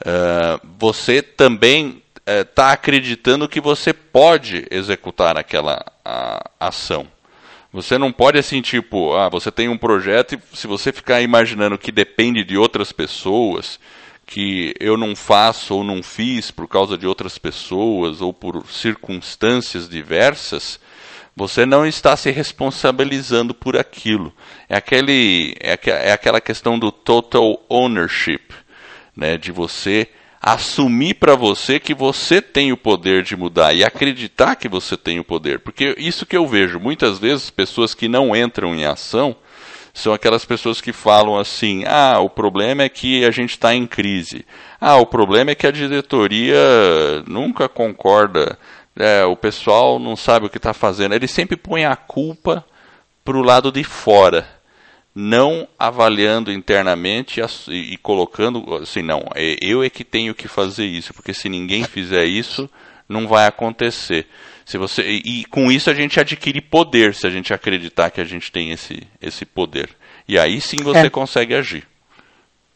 uh, 0.00 0.66
você 0.78 1.20
também 1.20 2.02
está 2.26 2.68
uh, 2.68 2.72
acreditando 2.72 3.48
que 3.48 3.60
você 3.60 3.92
pode 3.92 4.66
executar 4.70 5.36
aquela 5.36 5.84
a, 6.04 6.42
ação. 6.58 7.06
Você 7.72 7.96
não 7.96 8.10
pode 8.10 8.36
assim, 8.36 8.60
tipo, 8.60 9.14
ah, 9.14 9.28
você 9.28 9.50
tem 9.50 9.68
um 9.68 9.78
projeto 9.78 10.34
e 10.34 10.56
se 10.56 10.66
você 10.66 10.92
ficar 10.92 11.20
imaginando 11.20 11.78
que 11.78 11.92
depende 11.92 12.42
de 12.42 12.58
outras 12.58 12.90
pessoas, 12.90 13.78
que 14.26 14.74
eu 14.78 14.96
não 14.96 15.14
faço 15.14 15.74
ou 15.74 15.84
não 15.84 16.02
fiz 16.02 16.50
por 16.50 16.68
causa 16.68 16.98
de 16.98 17.06
outras 17.06 17.38
pessoas 17.38 18.20
ou 18.20 18.32
por 18.32 18.64
circunstâncias 18.66 19.88
diversas, 19.88 20.80
você 21.34 21.64
não 21.64 21.86
está 21.86 22.16
se 22.16 22.30
responsabilizando 22.30 23.54
por 23.54 23.76
aquilo. 23.76 24.32
É, 24.68 24.76
aquele, 24.76 25.54
é, 25.60 25.78
é 26.08 26.12
aquela 26.12 26.40
questão 26.40 26.78
do 26.78 26.90
total 26.90 27.64
ownership, 27.68 28.52
né, 29.16 29.36
de 29.36 29.52
você 29.52 30.08
assumir 30.40 31.14
para 31.14 31.36
você 31.36 31.78
que 31.78 31.94
você 31.94 32.40
tem 32.40 32.72
o 32.72 32.76
poder 32.76 33.22
de 33.22 33.36
mudar 33.36 33.74
e 33.74 33.84
acreditar 33.84 34.56
que 34.56 34.68
você 34.68 34.96
tem 34.96 35.20
o 35.20 35.24
poder. 35.24 35.60
Porque 35.60 35.94
isso 35.98 36.24
que 36.24 36.36
eu 36.36 36.46
vejo, 36.46 36.80
muitas 36.80 37.18
vezes 37.18 37.50
pessoas 37.50 37.94
que 37.94 38.08
não 38.08 38.34
entram 38.34 38.74
em 38.74 38.86
ação 38.86 39.36
são 39.92 40.12
aquelas 40.14 40.44
pessoas 40.44 40.80
que 40.80 40.92
falam 40.92 41.38
assim: 41.38 41.84
ah, 41.86 42.18
o 42.20 42.30
problema 42.30 42.82
é 42.82 42.88
que 42.88 43.24
a 43.24 43.30
gente 43.30 43.50
está 43.50 43.74
em 43.74 43.86
crise. 43.86 44.46
Ah, 44.80 44.96
o 44.96 45.06
problema 45.06 45.50
é 45.50 45.54
que 45.54 45.66
a 45.66 45.72
diretoria 45.72 46.58
nunca 47.26 47.68
concorda. 47.68 48.58
É, 48.96 49.24
o 49.24 49.36
pessoal 49.36 49.98
não 49.98 50.16
sabe 50.16 50.46
o 50.46 50.50
que 50.50 50.56
está 50.56 50.72
fazendo. 50.72 51.14
Ele 51.14 51.28
sempre 51.28 51.56
põe 51.56 51.84
a 51.84 51.96
culpa 51.96 52.64
para 53.24 53.36
o 53.36 53.42
lado 53.42 53.70
de 53.70 53.84
fora 53.84 54.59
não 55.14 55.66
avaliando 55.78 56.52
internamente 56.52 57.40
e, 57.68 57.96
colocando 57.96 58.76
assim, 58.76 59.02
não, 59.02 59.24
é, 59.34 59.56
eu 59.60 59.82
é 59.82 59.90
que 59.90 60.04
tenho 60.04 60.34
que 60.34 60.46
fazer 60.48 60.86
isso, 60.86 61.12
porque 61.12 61.34
se 61.34 61.48
ninguém 61.48 61.84
fizer 61.84 62.24
isso, 62.24 62.70
não 63.08 63.26
vai 63.26 63.46
acontecer. 63.46 64.26
Se 64.64 64.78
você 64.78 65.02
e, 65.02 65.40
e 65.40 65.44
com 65.46 65.70
isso 65.70 65.90
a 65.90 65.94
gente 65.94 66.20
adquire 66.20 66.60
poder, 66.60 67.14
se 67.14 67.26
a 67.26 67.30
gente 67.30 67.52
acreditar 67.52 68.10
que 68.10 68.20
a 68.20 68.24
gente 68.24 68.52
tem 68.52 68.70
esse 68.70 69.02
esse 69.20 69.44
poder. 69.44 69.90
E 70.28 70.38
aí 70.38 70.60
sim 70.60 70.76
você 70.76 71.06
é. 71.06 71.10
consegue 71.10 71.54
agir. 71.54 71.89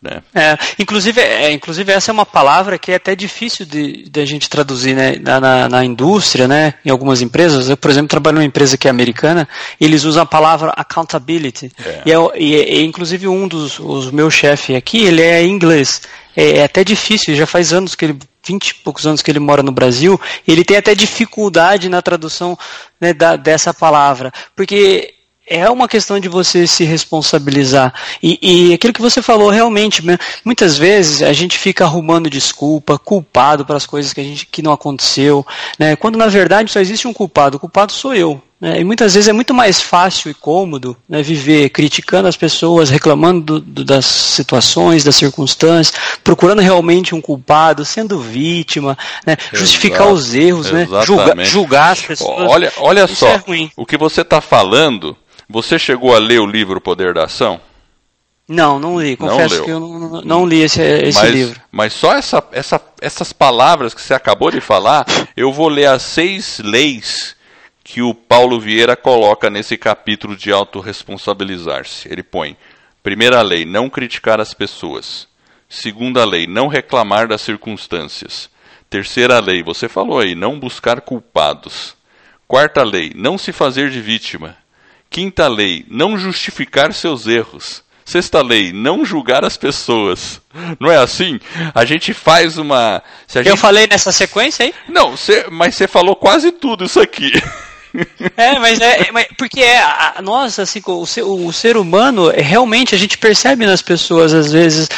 Né? 0.05 0.23
É, 0.35 0.59
inclusive, 0.79 1.19
é, 1.19 1.51
inclusive, 1.51 1.91
essa 1.91 2.11
é 2.11 2.13
uma 2.13 2.27
palavra 2.27 2.79
que 2.79 2.93
é 2.93 2.97
até 2.97 3.17
difícil 3.17 3.65
de, 3.65 4.03
de 4.03 4.21
a 4.21 4.27
gente 4.27 4.51
traduzir 4.51 4.95
né? 4.95 5.17
na, 5.19 5.41
na, 5.41 5.69
na, 5.69 5.85
indústria, 5.85 6.47
né? 6.47 6.75
em 6.85 6.91
algumas 6.91 7.23
empresas. 7.23 7.71
Eu, 7.71 7.77
por 7.77 7.91
exemplo, 7.91 8.09
trabalho 8.09 8.35
numa 8.35 8.45
empresa 8.45 8.77
que 8.77 8.87
é 8.87 8.91
americana, 8.91 9.49
eles 9.81 10.05
usam 10.05 10.23
a 10.23 10.27
palavra 10.27 10.75
accountability. 10.77 11.73
É. 11.83 12.03
E, 12.05 12.13
é, 12.13 12.17
e, 12.37 12.55
é, 12.55 12.75
e, 12.75 12.85
inclusive, 12.85 13.27
um 13.27 13.49
dos 13.49 13.79
os 13.81 14.11
meus 14.11 14.35
chefes 14.35 14.77
aqui, 14.77 15.05
ele 15.05 15.23
é 15.23 15.43
inglês. 15.43 16.03
É, 16.37 16.59
é, 16.59 16.65
até 16.65 16.85
difícil, 16.85 17.35
já 17.35 17.47
faz 17.47 17.73
anos 17.73 17.95
que 17.95 18.05
ele, 18.05 18.19
20 18.47 18.69
e 18.69 18.75
poucos 18.75 19.07
anos 19.07 19.23
que 19.23 19.31
ele 19.31 19.39
mora 19.39 19.63
no 19.63 19.73
Brasil, 19.73 20.21
ele 20.47 20.65
tem 20.65 20.77
até 20.77 20.95
dificuldade 20.95 21.89
na 21.89 22.03
tradução 22.03 22.59
né, 23.01 23.15
da, 23.15 23.37
dessa 23.37 23.73
palavra. 23.73 24.31
Porque 24.55 25.15
é 25.47 25.69
uma 25.69 25.89
questão 25.89 26.19
de 26.19 26.29
você 26.29 26.67
se 26.67 26.85
responsabilizar. 26.85 27.93
E, 28.23 28.39
e, 28.41 28.75
aquilo 28.75 28.93
que 28.93 29.03
você 29.03 29.21
falou, 29.21 29.51
realmente, 29.51 30.05
né, 30.05 30.19
muitas 30.45 30.79
vezes 30.79 31.23
a 31.23 31.33
gente 31.33 31.59
fica 31.59 31.85
arrumando 31.85 32.31
desculpa, 32.31 32.99
culpado 32.99 33.65
para 33.65 33.77
as 33.77 33.87
coisas 33.87 34.13
que, 34.13 34.21
a 34.21 34.25
gente, 34.25 34.47
que 34.47 34.63
não 34.63 34.73
aconteceu, 34.73 35.47
né, 35.79 35.97
quando 35.97 36.17
na 36.17 36.29
verdade 36.29 36.71
só 36.71 36.81
existe 36.81 37.07
um 37.07 37.13
culpado. 37.13 37.57
O 37.57 37.61
culpado 37.61 37.93
sou 37.93 38.15
eu. 38.15 38.41
Né, 38.61 38.81
e 38.81 38.85
muitas 38.85 39.13
vezes 39.13 39.29
é 39.29 39.33
muito 39.33 39.53
mais 39.53 39.81
fácil 39.81 40.31
e 40.31 40.35
cômodo 40.35 40.97
né, 41.07 41.23
viver 41.23 41.69
criticando 41.69 42.29
as 42.29 42.37
pessoas, 42.37 42.89
reclamando 42.89 43.41
do, 43.41 43.61
do, 43.61 43.85
das 43.85 44.07
situações, 44.07 45.05
das 45.05 45.17
circunstâncias, 45.17 45.95
procurando 46.23 46.63
realmente 46.63 47.15
um 47.15 47.21
culpado, 47.21 47.85
sendo 47.85 48.19
vítima, 48.19 48.97
né, 49.27 49.37
justificar 49.53 50.09
os 50.09 50.35
erros, 50.35 50.71
né, 50.71 50.89
julgar, 51.05 51.45
julgar, 51.45 51.93
as 51.93 52.01
pessoas. 52.01 52.51
Olha, 52.51 52.73
olha 52.79 53.05
Isso 53.05 53.17
só, 53.17 53.29
é 53.29 53.43
o 53.77 53.85
que 53.85 53.99
você 53.99 54.23
está 54.23 54.41
falando 54.41 55.15
você 55.49 55.79
chegou 55.79 56.15
a 56.15 56.19
ler 56.19 56.41
o 56.41 56.47
livro 56.47 56.81
Poder 56.81 57.15
da 57.15 57.25
Ação? 57.25 57.61
Não, 58.47 58.79
não 58.79 59.01
li. 59.01 59.17
Confesso 59.17 59.57
não 59.57 59.65
que 59.65 59.71
eu 59.71 59.81
não, 59.81 60.21
não 60.23 60.47
li 60.47 60.61
esse, 60.61 60.83
esse 60.83 61.19
mas, 61.19 61.31
livro. 61.33 61.61
Mas 61.73 61.93
só 61.93 62.15
essa, 62.15 62.47
essa, 62.53 62.81
essas 63.01 63.33
palavras 63.33 63.95
que 63.95 64.01
você 64.01 64.13
acabou 64.13 64.51
de 64.51 64.61
falar, 64.61 65.07
eu 65.37 65.53
vou 65.53 65.69
ler 65.69 65.87
as 65.87 66.03
seis 66.03 66.61
leis 66.63 67.35
que 67.83 68.03
o 68.03 68.15
Paulo 68.15 68.61
Vieira 68.61 68.97
coloca 68.97 69.49
nesse 69.49 69.77
capítulo 69.77 70.37
de 70.37 70.53
autorresponsabilizar-se. 70.53 72.09
Ele 72.11 72.23
põe: 72.23 72.57
primeira 73.03 73.41
lei, 73.41 73.65
não 73.65 73.89
criticar 73.89 74.41
as 74.41 74.53
pessoas. 74.53 75.27
Segunda 75.69 76.25
lei, 76.25 76.47
não 76.47 76.69
reclamar 76.69 77.27
das 77.27 77.41
circunstâncias. 77.41 78.51
Terceira 78.91 79.41
lei, 79.41 79.63
você 79.63 79.89
falou 79.89 80.19
aí, 80.19 80.35
não 80.35 80.61
buscar 80.61 81.01
culpados. 81.01 81.97
Quarta 82.47 82.83
lei, 82.83 83.13
não 83.15 83.37
se 83.37 83.53
fazer 83.53 83.91
de 83.91 84.01
vítima. 84.01 84.57
Quinta 85.15 85.47
lei, 85.47 85.85
não 85.89 86.19
justificar 86.19 86.93
seus 86.93 87.29
erros. 87.29 87.85
Sexta 88.05 88.43
lei, 88.43 88.73
não 88.73 89.05
julgar 89.05 89.45
as 89.45 89.57
pessoas. 89.57 90.41
Não 90.81 90.91
é 90.91 90.97
assim? 90.97 91.39
A 91.73 91.85
gente 91.85 92.13
faz 92.13 92.59
uma. 92.59 93.01
Gente... 93.29 93.49
Eu 93.49 93.57
falei 93.57 93.87
nessa 93.87 94.11
sequência 94.11 94.67
aí? 94.67 94.75
Não, 94.89 95.17
cê, 95.17 95.47
mas 95.53 95.77
você 95.77 95.87
falou 95.87 96.17
quase 96.17 96.51
tudo 96.51 96.87
isso 96.87 97.01
aqui. 97.01 97.31
É, 98.37 98.59
mas 98.59 98.81
é, 98.81 99.13
mas, 99.13 99.29
porque 99.39 99.61
é, 99.61 99.79
a, 99.79 100.17
nós, 100.21 100.59
assim, 100.59 100.83
o 100.85 101.07
ser, 101.07 101.23
o 101.23 101.53
ser 101.53 101.77
humano, 101.77 102.29
é, 102.29 102.41
realmente 102.41 102.93
a 102.93 102.99
gente 102.99 103.17
percebe 103.17 103.65
nas 103.65 103.83
pessoas, 103.83 104.35
às 104.35 104.51
vezes, 104.51 104.89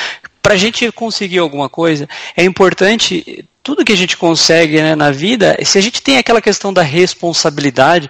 para 0.40 0.54
a 0.54 0.56
gente 0.56 0.90
conseguir 0.92 1.40
alguma 1.40 1.68
coisa, 1.68 2.08
é 2.34 2.42
importante 2.42 3.46
tudo 3.66 3.84
que 3.84 3.92
a 3.92 3.96
gente 3.96 4.16
consegue 4.16 4.80
né, 4.80 4.94
na 4.94 5.10
vida, 5.10 5.58
se 5.64 5.76
a 5.76 5.80
gente 5.80 6.00
tem 6.00 6.18
aquela 6.18 6.40
questão 6.40 6.72
da 6.72 6.82
responsabilidade, 6.82 8.08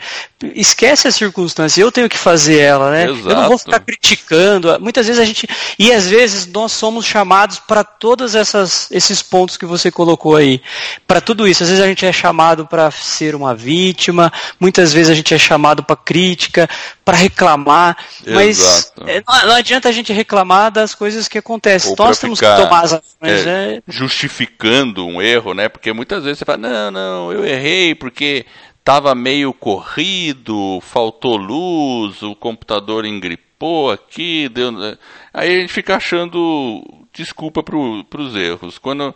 esquece 0.54 1.08
a 1.08 1.10
circunstância, 1.10 1.80
eu 1.80 1.90
tenho 1.92 2.08
que 2.08 2.18
fazer 2.18 2.58
ela, 2.58 2.90
né? 2.90 3.04
Exato. 3.04 3.28
Eu 3.28 3.36
não 3.36 3.48
vou 3.48 3.58
ficar 3.58 3.80
criticando. 3.80 4.78
Muitas 4.80 5.06
vezes 5.06 5.20
a 5.20 5.24
gente. 5.24 5.48
E 5.78 5.92
às 5.92 6.08
vezes 6.08 6.46
nós 6.46 6.72
somos 6.72 7.06
chamados 7.06 7.58
para 7.58 7.82
todos 7.82 8.34
essas, 8.34 8.90
esses 8.90 9.22
pontos 9.22 9.56
que 9.56 9.64
você 9.64 9.90
colocou 9.90 10.36
aí. 10.36 10.60
Para 11.06 11.20
tudo 11.20 11.48
isso. 11.48 11.62
Às 11.62 11.70
vezes 11.70 11.84
a 11.84 11.88
gente 11.88 12.04
é 12.04 12.12
chamado 12.12 12.66
para 12.66 12.90
ser 12.90 13.34
uma 13.34 13.54
vítima, 13.54 14.32
muitas 14.60 14.92
vezes 14.92 15.10
a 15.10 15.14
gente 15.14 15.32
é 15.32 15.38
chamado 15.38 15.82
para 15.82 15.96
crítica, 15.96 16.68
para 17.04 17.16
reclamar. 17.16 17.96
Mas 18.26 18.92
é, 19.06 19.22
não, 19.26 19.46
não, 19.48 19.54
adianta 19.54 19.88
a 19.88 19.92
gente 19.92 20.12
reclamar 20.12 20.70
das 20.70 20.94
coisas 20.94 21.28
que 21.28 21.38
acontecem. 21.38 21.90
Ou 21.90 21.96
nós 21.96 22.18
temos 22.18 22.40
que 22.40 22.46
tomar 22.46 22.80
as 22.80 22.92
ações. 22.92 23.46
É. 23.46 23.80
Justificando 23.88 25.06
um 25.06 25.22
erro 25.22 25.36
erro, 25.46 25.54
né? 25.54 25.68
Porque 25.68 25.92
muitas 25.92 26.24
vezes 26.24 26.38
você 26.38 26.44
fala, 26.44 26.58
não, 26.58 26.90
não, 26.90 27.32
eu 27.32 27.44
errei 27.44 27.94
porque 27.94 28.44
estava 28.86 29.16
meio 29.16 29.52
corrido, 29.52 30.78
faltou 30.80 31.36
luz, 31.36 32.22
o 32.22 32.36
computador 32.36 33.04
engripou 33.04 33.90
aqui, 33.90 34.48
deu... 34.48 34.70
Né? 34.70 34.96
aí 35.34 35.56
a 35.56 35.60
gente 35.60 35.72
fica 35.72 35.96
achando 35.96 36.84
desculpa 37.12 37.64
para 37.64 37.76
os 37.76 38.36
erros. 38.36 38.78
Quando 38.78 39.12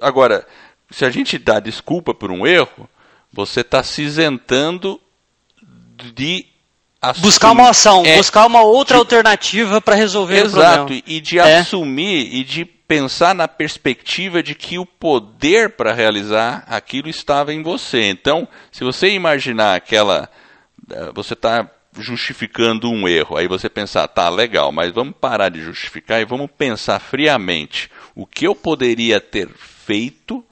agora, 0.00 0.46
se 0.90 1.04
a 1.04 1.10
gente 1.10 1.36
dá 1.36 1.60
desculpa 1.60 2.14
por 2.14 2.30
um 2.30 2.46
erro, 2.46 2.88
você 3.30 3.60
está 3.60 3.82
se 3.82 4.00
isentando 4.00 4.98
de 6.14 6.46
Assumir, 7.02 7.22
buscar 7.22 7.50
uma 7.50 7.68
ação, 7.68 8.06
é, 8.06 8.16
buscar 8.16 8.46
uma 8.46 8.62
outra 8.62 8.94
de, 8.94 9.00
alternativa 9.00 9.80
para 9.80 9.96
resolver 9.96 10.36
exato, 10.36 10.48
o 10.48 10.52
problema. 10.52 10.90
Exato, 10.90 11.10
e 11.10 11.20
de 11.20 11.38
é. 11.38 11.58
assumir 11.58 12.32
e 12.32 12.44
de 12.44 12.64
pensar 12.92 13.34
na 13.34 13.48
perspectiva 13.48 14.42
de 14.42 14.54
que 14.54 14.78
o 14.78 14.84
poder 14.84 15.70
para 15.70 15.94
realizar 15.94 16.62
aquilo 16.68 17.08
estava 17.08 17.50
em 17.50 17.62
você. 17.62 18.02
Então, 18.02 18.46
se 18.70 18.84
você 18.84 19.08
imaginar 19.08 19.74
aquela. 19.74 20.28
Eh, 20.90 21.10
você 21.14 21.32
está 21.32 21.70
justificando 21.98 22.90
um 22.90 23.08
erro, 23.08 23.38
aí 23.38 23.48
você 23.48 23.70
pensar, 23.70 24.06
tá 24.08 24.28
legal, 24.28 24.70
mas 24.70 24.92
vamos 24.92 25.14
parar 25.18 25.48
de 25.48 25.62
justificar 25.62 26.20
e 26.20 26.26
vamos 26.26 26.50
pensar 26.50 27.00
friamente 27.00 27.90
o 28.14 28.26
que 28.26 28.46
eu 28.46 28.54
poderia 28.54 29.22
ter 29.22 29.48
feito 29.48 30.44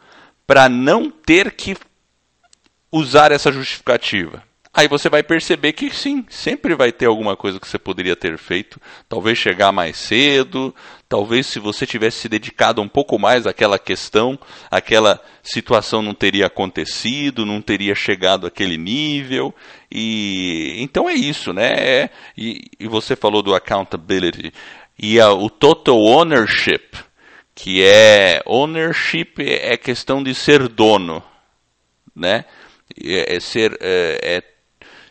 para 0.46 0.66
não 0.66 1.10
ter 1.10 1.52
que 1.52 1.76
usar 2.90 3.32
essa 3.32 3.52
justificativa. 3.52 4.42
Aí 4.72 4.86
você 4.86 5.08
vai 5.08 5.20
perceber 5.20 5.72
que 5.72 5.90
sim, 5.90 6.24
sempre 6.30 6.76
vai 6.76 6.92
ter 6.92 7.06
alguma 7.06 7.36
coisa 7.36 7.58
que 7.58 7.66
você 7.66 7.78
poderia 7.78 8.14
ter 8.14 8.38
feito. 8.38 8.80
Talvez 9.08 9.36
chegar 9.36 9.72
mais 9.72 9.96
cedo, 9.96 10.72
talvez 11.08 11.48
se 11.48 11.58
você 11.58 11.84
tivesse 11.84 12.18
se 12.18 12.28
dedicado 12.28 12.80
um 12.80 12.86
pouco 12.86 13.18
mais 13.18 13.48
àquela 13.48 13.80
questão, 13.80 14.38
aquela 14.70 15.20
situação 15.42 16.02
não 16.02 16.14
teria 16.14 16.46
acontecido, 16.46 17.44
não 17.44 17.60
teria 17.60 17.96
chegado 17.96 18.46
àquele 18.46 18.78
nível. 18.78 19.52
E 19.90 20.76
então 20.78 21.10
é 21.10 21.14
isso, 21.14 21.52
né? 21.52 21.72
É, 21.72 22.10
e, 22.38 22.70
e, 22.78 22.86
você 22.86 23.16
falou 23.16 23.42
do 23.42 23.56
accountability 23.56 24.52
e 24.96 25.18
a, 25.18 25.32
o 25.32 25.50
total 25.50 25.98
ownership, 25.98 26.96
que 27.56 27.82
é 27.82 28.40
ownership 28.46 29.34
é 29.38 29.76
questão 29.76 30.22
de 30.22 30.32
ser 30.32 30.68
dono, 30.68 31.20
né? 32.14 32.44
É, 33.02 33.36
é 33.36 33.40
ser 33.40 33.76
é, 33.80 34.20
é 34.22 34.59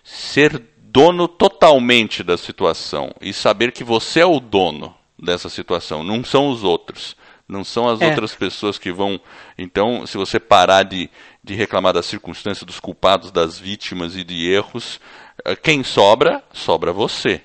ser 0.10 0.62
dono 0.78 1.28
totalmente 1.28 2.24
da 2.24 2.38
situação 2.38 3.14
e 3.22 3.32
saber 3.32 3.72
que 3.72 3.84
você 3.84 4.22
é 4.22 4.26
o 4.26 4.40
dono 4.40 4.96
dessa 5.18 5.50
situação, 5.50 6.04
não 6.04 6.24
são 6.24 6.50
os 6.50 6.64
outros. 6.64 7.16
Não 7.48 7.64
são 7.64 7.90
as 7.90 8.00
é. 8.00 8.08
outras 8.08 8.36
pessoas 8.36 8.78
que 8.78 8.92
vão. 8.92 9.20
Então, 9.58 10.06
se 10.06 10.18
você 10.18 10.40
parar 10.40 10.84
de, 10.84 11.10
de 11.44 11.56
reclamar 11.56 11.94
das 11.94 12.06
circunstâncias, 12.06 12.64
dos 12.64 12.80
culpados, 12.80 13.32
das 13.32 13.58
vítimas 13.58 14.16
e 14.16 14.24
de 14.24 14.52
erros, 14.52 15.00
eh, 15.44 15.56
quem 15.56 15.84
sobra? 15.84 16.44
Sobra 16.54 16.94
você. 16.94 17.42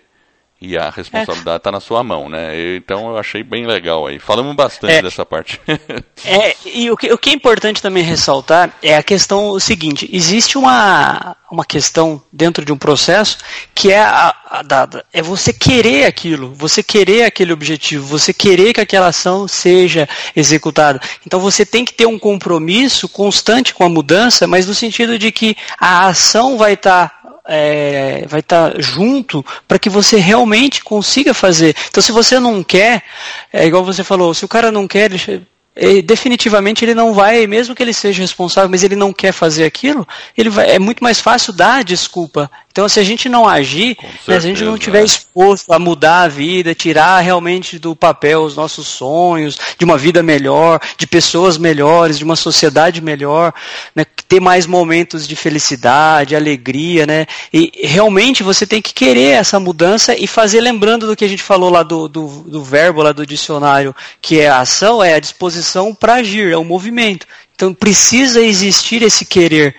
E 0.65 0.79
a 0.79 0.89
responsabilidade 0.89 1.59
está 1.59 1.71
é. 1.71 1.73
na 1.73 1.81
sua 1.81 2.03
mão, 2.03 2.29
né? 2.29 2.77
Então 2.77 3.11
eu 3.11 3.19
achei 3.19 3.43
bem 3.43 3.67
legal 3.67 4.07
aí. 4.07 4.19
Falamos 4.19 4.55
bastante 4.57 4.95
é, 4.95 5.03
dessa 5.03 5.25
parte. 5.27 5.61
é, 6.25 6.57
e 6.65 6.91
o 6.91 6.97
que, 6.97 7.13
o 7.13 7.19
que, 7.19 7.31
é 7.31 7.33
importante 7.35 7.83
também 7.83 8.03
ressaltar 8.03 8.75
é 8.83 8.97
a 8.97 9.03
questão 9.03 9.49
o 9.49 9.61
seguinte: 9.61 10.09
existe 10.13 10.57
uma, 10.57 11.37
uma 11.51 11.65
questão 11.65 12.23
dentro 12.33 12.65
de 12.65 12.73
um 12.73 12.79
processo 12.79 13.39
que 13.75 13.93
é, 13.93 14.01
a, 14.01 14.35
a, 14.47 14.61
a, 14.61 14.89
é 15.13 15.21
você 15.21 15.53
querer 15.53 16.07
aquilo, 16.07 16.55
você 16.55 16.83
querer 16.83 17.25
aquele 17.25 17.53
objetivo, 17.53 18.07
você 18.07 18.33
querer 18.33 18.73
que 18.73 18.81
aquela 18.81 19.09
ação 19.09 19.47
seja 19.47 20.09
executada. 20.35 21.01
Então 21.27 21.39
você 21.41 21.67
tem 21.67 21.85
que 21.85 21.93
ter 21.93 22.07
um 22.07 22.19
compromisso 22.19 23.09
constante 23.09 23.75
com 23.75 23.85
a 23.85 23.89
mudança, 23.89 24.47
mas 24.47 24.67
no 24.67 24.75
sentido 24.75 25.19
de 25.19 25.31
que 25.31 25.57
a 25.79 26.07
ação 26.07 26.57
vai 26.57 26.73
estar 26.73 27.09
tá 27.09 27.14
é, 27.47 28.25
vai 28.27 28.41
estar 28.41 28.73
tá 28.73 28.81
junto 28.81 29.45
para 29.69 29.79
que 29.79 29.91
você 29.91 30.17
realmente 30.17 30.83
consiga 30.83 31.35
fazer. 31.35 31.77
Então, 31.89 32.03
se 32.03 32.13
você 32.13 32.39
não 32.41 32.63
quer, 32.63 33.03
é 33.53 33.67
igual 33.67 33.85
você 33.85 34.03
falou, 34.03 34.33
se 34.33 34.45
o 34.45 34.49
cara 34.49 34.73
não 34.73 34.89
quer, 34.89 35.11
ele, 35.77 36.03
definitivamente 36.03 36.85
ele 36.85 36.95
não 36.95 37.13
vai, 37.13 37.47
mesmo 37.47 37.75
que 37.75 37.83
ele 37.83 37.93
seja 37.93 38.23
responsável, 38.23 38.71
mas 38.71 38.83
ele 38.83 38.97
não 38.97 39.13
quer 39.13 39.33
fazer 39.33 39.65
aquilo, 39.65 40.07
ele 40.37 40.49
vai, 40.49 40.71
é 40.71 40.79
muito 40.79 41.03
mais 41.03 41.21
fácil 41.21 41.53
dar 41.53 41.85
desculpa. 41.85 42.51
Então, 42.75 42.89
se 42.89 42.99
a 42.99 43.05
gente 43.05 43.29
não 43.29 43.49
agir, 43.49 43.95
certeza, 43.95 44.13
né, 44.13 44.19
se 44.25 44.33
a 44.33 44.41
gente 44.41 44.65
não 44.65 44.75
estiver 44.75 45.03
é. 45.03 45.05
exposto 45.05 45.73
a 45.73 45.79
mudar 45.79 46.23
a 46.23 46.29
vida, 46.29 46.75
tirar 46.75 47.21
realmente 47.21 47.79
do 47.79 47.95
papel 47.95 48.43
os 48.43 48.57
nossos 48.57 48.89
sonhos, 48.89 49.57
de 49.79 49.85
uma 49.85 49.97
vida 49.97 50.25
melhor, 50.25 50.81
de 50.99 51.07
pessoas 51.07 51.57
melhores, 51.57 52.19
de 52.19 52.25
uma 52.25 52.35
sociedade 52.35 53.01
melhor, 53.01 53.55
né, 53.95 54.05
ter 54.27 54.41
mais 54.41 54.67
momentos 54.67 55.29
de 55.29 55.37
felicidade, 55.37 56.35
alegria, 56.35 57.07
né? 57.07 57.27
E 57.53 57.71
realmente 57.85 58.43
você 58.43 58.67
tem 58.67 58.83
que 58.83 58.93
querer 58.93 59.37
essa 59.37 59.61
mudança 59.61 60.17
e 60.19 60.27
fazer 60.27 60.61
lembrando 60.61 61.07
do 61.07 61.15
que 61.15 61.25
a 61.25 61.29
gente 61.29 61.45
falou 61.45 61.71
lá 61.71 61.85
do, 61.85 62.09
do, 62.09 62.27
do 62.27 62.65
verbo 62.65 63.03
lá 63.03 63.13
do 63.13 63.25
dicionário, 63.25 63.95
que 64.21 64.41
é 64.41 64.49
a 64.49 64.59
ação, 64.59 65.01
é 65.01 65.15
a 65.15 65.21
disposição 65.21 65.95
para 65.95 66.15
agir, 66.15 66.51
é 66.51 66.57
o 66.57 66.65
movimento. 66.65 67.25
Então 67.55 67.73
precisa 67.73 68.41
existir 68.41 69.01
esse 69.01 69.25
querer. 69.25 69.77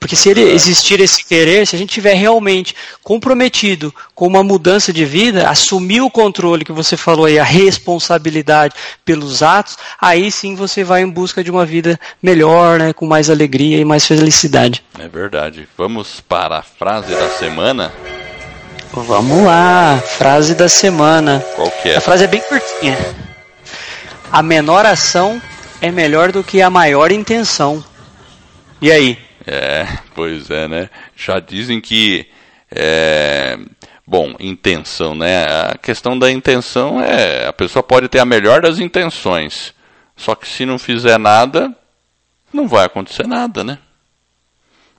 Porque 0.00 0.14
se 0.14 0.28
ele 0.28 0.42
existir 0.42 1.00
esse 1.00 1.24
querer, 1.24 1.66
se 1.66 1.74
a 1.74 1.78
gente 1.78 1.90
tiver 1.90 2.14
realmente 2.14 2.74
comprometido 3.02 3.92
com 4.14 4.26
uma 4.26 4.44
mudança 4.44 4.92
de 4.92 5.04
vida, 5.04 5.48
assumir 5.48 6.00
o 6.00 6.10
controle 6.10 6.64
que 6.64 6.72
você 6.72 6.96
falou 6.96 7.26
aí, 7.26 7.38
a 7.38 7.44
responsabilidade 7.44 8.74
pelos 9.04 9.42
atos, 9.42 9.76
aí 10.00 10.30
sim 10.30 10.54
você 10.54 10.84
vai 10.84 11.02
em 11.02 11.10
busca 11.10 11.42
de 11.42 11.50
uma 11.50 11.66
vida 11.66 11.98
melhor, 12.22 12.78
né, 12.78 12.92
com 12.92 13.06
mais 13.06 13.28
alegria 13.28 13.78
e 13.78 13.84
mais 13.84 14.06
felicidade. 14.06 14.84
É 14.98 15.08
verdade. 15.08 15.68
Vamos 15.76 16.20
para 16.20 16.58
a 16.58 16.62
frase 16.62 17.14
da 17.14 17.28
semana? 17.30 17.92
Vamos 18.92 19.44
lá, 19.44 20.00
frase 20.16 20.54
da 20.54 20.68
semana. 20.68 21.44
Qual 21.56 21.70
que 21.70 21.90
é? 21.90 21.96
A 21.96 22.00
frase 22.00 22.24
é 22.24 22.26
bem 22.26 22.40
curtinha. 22.40 22.96
A 24.30 24.42
menor 24.42 24.86
ação 24.86 25.40
é 25.80 25.90
melhor 25.90 26.32
do 26.32 26.44
que 26.44 26.62
a 26.62 26.70
maior 26.70 27.10
intenção. 27.10 27.84
E 28.80 28.92
aí? 28.92 29.27
É, 29.50 29.86
pois 30.14 30.50
é, 30.50 30.68
né? 30.68 30.90
Já 31.16 31.40
dizem 31.40 31.80
que. 31.80 32.26
É, 32.70 33.58
bom, 34.06 34.34
intenção, 34.38 35.14
né? 35.14 35.44
A 35.44 35.78
questão 35.78 36.18
da 36.18 36.30
intenção 36.30 37.00
é. 37.02 37.46
A 37.46 37.52
pessoa 37.52 37.82
pode 37.82 38.08
ter 38.08 38.18
a 38.18 38.26
melhor 38.26 38.60
das 38.60 38.78
intenções. 38.78 39.72
Só 40.14 40.34
que 40.34 40.46
se 40.46 40.66
não 40.66 40.78
fizer 40.78 41.18
nada, 41.18 41.74
não 42.52 42.68
vai 42.68 42.84
acontecer 42.84 43.26
nada, 43.26 43.64
né? 43.64 43.78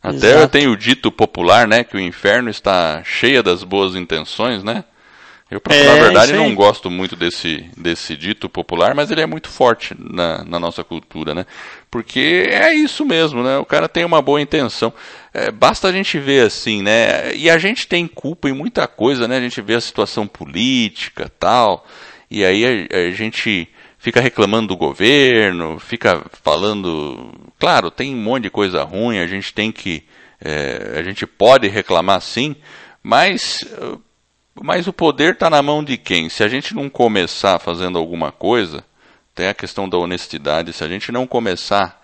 Até 0.02 0.16
Exato. 0.16 0.40
eu 0.40 0.48
tenho 0.48 0.72
o 0.72 0.78
dito 0.78 1.12
popular, 1.12 1.68
né? 1.68 1.84
Que 1.84 1.96
o 1.96 2.00
inferno 2.00 2.50
está 2.50 3.04
cheio 3.04 3.44
das 3.44 3.64
boas 3.64 3.94
intenções, 3.96 4.64
né? 4.64 4.84
Eu, 5.50 5.60
pra, 5.60 5.74
é, 5.74 5.84
na 5.84 5.96
verdade, 5.96 6.34
não 6.34 6.54
gosto 6.54 6.92
muito 6.92 7.16
desse, 7.16 7.66
desse 7.76 8.16
dito 8.16 8.48
popular, 8.48 8.94
mas 8.94 9.10
ele 9.10 9.22
é 9.22 9.26
muito 9.26 9.50
forte 9.50 9.96
na, 9.98 10.44
na 10.46 10.60
nossa 10.60 10.84
cultura, 10.84 11.34
né? 11.34 11.46
Porque 11.90 12.48
é 12.52 12.72
isso 12.76 13.04
mesmo, 13.04 13.42
né? 13.42 13.58
O 13.58 13.66
cara 13.66 13.90
tem 13.90 14.06
uma 14.06 14.22
boa 14.22 14.40
intenção. 14.40 14.94
É, 15.34 15.50
basta 15.50 15.88
a 15.88 15.92
gente 15.92 16.20
ver 16.20 16.46
assim, 16.46 16.84
né? 16.84 17.34
E 17.36 17.50
a 17.50 17.58
gente 17.58 17.88
tem 17.88 18.06
culpa 18.06 18.48
em 18.48 18.54
muita 18.54 18.88
coisa, 18.88 19.28
né? 19.28 19.38
A 19.38 19.42
gente 19.42 19.60
vê 19.60 19.74
a 19.74 19.82
situação 19.82 20.28
política 20.28 21.32
tal, 21.40 21.84
e 22.30 22.46
aí 22.46 22.88
a, 22.92 22.98
a 23.08 23.12
gente 23.12 23.68
fica 23.98 24.22
reclamando 24.22 24.68
do 24.68 24.78
governo, 24.78 25.80
fica 25.80 26.24
falando. 26.44 27.34
Claro, 27.58 27.90
tem 27.90 28.14
um 28.14 28.22
monte 28.22 28.44
de 28.44 28.50
coisa 28.52 28.84
ruim, 28.84 29.18
a 29.18 29.26
gente 29.26 29.52
tem 29.52 29.72
que. 29.72 30.04
É, 30.40 30.94
a 30.96 31.02
gente 31.02 31.26
pode 31.26 31.68
reclamar 31.68 32.22
sim, 32.22 32.56
mas 33.02 33.66
mas 34.62 34.88
o 34.88 34.94
poder 34.94 35.34
está 35.34 35.50
na 35.50 35.62
mão 35.62 35.84
de 35.84 35.98
quem? 35.98 36.30
Se 36.30 36.44
a 36.44 36.48
gente 36.48 36.76
não 36.76 36.90
começar 36.90 37.60
fazendo 37.60 37.98
alguma 37.98 38.32
coisa, 38.32 38.84
tem 39.34 39.48
a 39.48 39.54
questão 39.54 39.88
da 39.88 39.98
honestidade, 39.98 40.74
se 40.74 40.84
a 40.84 40.88
gente 40.88 41.12
não 41.12 41.26
começar 41.26 42.02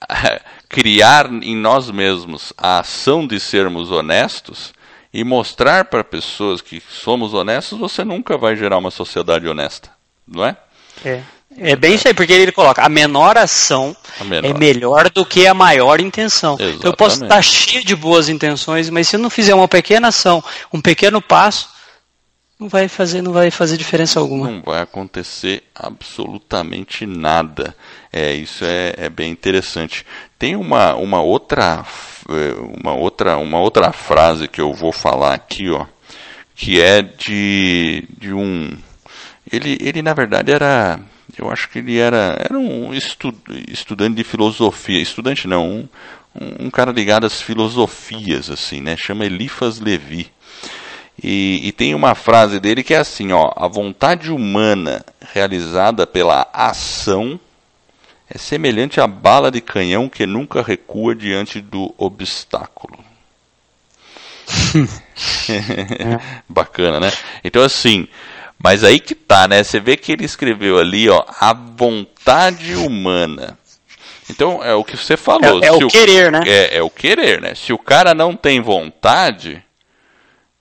a 0.00 0.40
criar 0.68 1.30
em 1.30 1.56
nós 1.56 1.90
mesmos 1.90 2.52
a 2.56 2.78
ação 2.78 3.26
de 3.26 3.38
sermos 3.38 3.90
honestos 3.90 4.72
e 5.12 5.24
mostrar 5.24 5.86
para 5.86 6.04
pessoas 6.04 6.60
que 6.60 6.82
somos 6.88 7.34
honestos, 7.34 7.78
você 7.78 8.04
nunca 8.04 8.38
vai 8.38 8.56
gerar 8.56 8.78
uma 8.78 8.90
sociedade 8.90 9.48
honesta, 9.48 9.90
não 10.26 10.44
é? 10.44 10.56
É. 11.04 11.22
É 11.58 11.74
bem 11.74 11.94
isso 11.96 12.06
aí, 12.06 12.14
porque 12.14 12.32
ele 12.32 12.52
coloca 12.52 12.80
a 12.80 12.88
menor 12.88 13.36
ação 13.36 13.94
a 14.20 14.24
menor. 14.24 14.48
é 14.48 14.54
melhor 14.54 15.10
do 15.10 15.26
que 15.26 15.48
a 15.48 15.54
maior 15.54 16.00
intenção. 16.00 16.54
Exatamente. 16.54 16.86
Eu 16.86 16.96
posso 16.96 17.24
estar 17.24 17.42
cheio 17.42 17.84
de 17.84 17.96
boas 17.96 18.28
intenções, 18.28 18.88
mas 18.88 19.08
se 19.08 19.16
eu 19.16 19.20
não 19.20 19.28
fizer 19.28 19.52
uma 19.52 19.66
pequena 19.66 20.08
ação, 20.08 20.42
um 20.72 20.80
pequeno 20.80 21.20
passo, 21.20 21.68
não 22.60 22.68
vai 22.68 22.88
fazer, 22.88 23.22
não 23.22 23.32
vai 23.32 23.50
fazer 23.50 23.78
diferença 23.78 24.20
alguma. 24.20 24.50
Não 24.50 24.60
vai 24.60 24.82
acontecer 24.82 25.62
absolutamente 25.74 27.06
nada. 27.06 27.74
É, 28.12 28.34
isso 28.34 28.64
é, 28.64 28.94
é 28.98 29.08
bem 29.08 29.32
interessante. 29.32 30.04
Tem 30.38 30.54
uma, 30.54 30.94
uma 30.94 31.22
outra 31.22 31.86
é, 32.28 32.78
uma 32.78 32.92
outra 32.92 33.38
uma 33.38 33.58
outra 33.58 33.92
frase 33.92 34.46
que 34.46 34.60
eu 34.60 34.74
vou 34.74 34.92
falar 34.92 35.32
aqui, 35.32 35.70
ó, 35.70 35.86
que 36.54 36.80
é 36.80 37.00
de, 37.00 38.04
de 38.18 38.32
um 38.34 38.76
ele, 39.50 39.78
ele 39.80 40.02
na 40.02 40.12
verdade 40.12 40.52
era 40.52 41.00
eu 41.38 41.50
acho 41.50 41.68
que 41.70 41.78
ele 41.78 41.98
era 41.98 42.36
era 42.38 42.58
um 42.58 42.92
estu, 42.92 43.34
estudante 43.68 44.16
de 44.16 44.24
filosofia, 44.24 45.00
estudante 45.00 45.48
não, 45.48 45.88
um, 46.34 46.66
um 46.66 46.70
cara 46.70 46.92
ligado 46.92 47.24
às 47.24 47.40
filosofias 47.40 48.50
assim, 48.50 48.82
né? 48.82 48.96
Chama 48.98 49.24
Elifas 49.24 49.80
Levi. 49.80 50.30
E, 51.22 51.60
e, 51.64 51.72
tem 51.72 51.94
uma 51.94 52.14
frase 52.14 52.58
dele 52.58 52.82
que 52.82 52.94
é 52.94 52.98
assim: 52.98 53.32
ó, 53.32 53.52
a 53.54 53.68
vontade 53.68 54.32
humana 54.32 55.04
realizada 55.32 56.06
pela 56.06 56.48
ação 56.52 57.38
é 58.28 58.38
semelhante 58.38 59.00
à 59.00 59.06
bala 59.06 59.50
de 59.50 59.60
canhão 59.60 60.08
que 60.08 60.24
nunca 60.24 60.62
recua 60.62 61.14
diante 61.14 61.60
do 61.60 61.94
obstáculo. 61.98 62.98
Bacana, 66.48 66.98
né? 66.98 67.12
Então 67.44 67.62
assim, 67.62 68.08
mas 68.62 68.82
aí 68.82 68.98
que 68.98 69.14
tá, 69.14 69.46
né? 69.46 69.62
Você 69.62 69.78
vê 69.78 69.96
que 69.96 70.12
ele 70.12 70.24
escreveu 70.24 70.78
ali, 70.78 71.08
ó, 71.08 71.24
a 71.40 71.52
vontade 71.52 72.74
humana. 72.76 73.58
Então 74.30 74.64
é 74.64 74.74
o 74.74 74.84
que 74.84 74.96
você 74.96 75.16
falou. 75.16 75.62
É, 75.62 75.66
é 75.66 75.72
o, 75.72 75.86
o 75.86 75.88
querer, 75.88 76.32
né? 76.32 76.40
É, 76.46 76.78
é 76.78 76.82
o 76.82 76.88
querer, 76.88 77.42
né? 77.42 77.54
Se 77.54 77.72
o 77.72 77.78
cara 77.78 78.14
não 78.14 78.36
tem 78.36 78.60
vontade, 78.60 79.62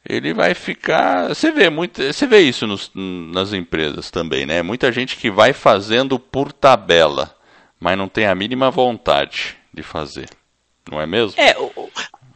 ele 0.08 0.34
vai 0.34 0.54
ficar. 0.54 1.30
Você 1.30 1.52
vê 1.52 1.70
muito, 1.70 2.02
você 2.02 2.26
vê 2.26 2.40
isso 2.42 2.66
nos, 2.66 2.92
nas 2.96 3.54
empresas 3.54 4.10
também, 4.10 4.46
né? 4.46 4.62
Muita 4.62 4.92
gente 4.92 5.18
que 5.18 5.30
vai 5.30 5.54
fazendo 5.54 6.20
por 6.20 6.52
tabela, 6.52 7.36
mas 7.80 7.98
não 7.98 8.08
tem 8.08 8.26
a 8.26 8.36
mínima 8.36 8.72
vontade 8.72 9.58
de 9.74 9.84
fazer, 9.84 10.30
não 10.90 11.00
é 11.00 11.06
mesmo? 11.06 11.40
É, 11.40 11.56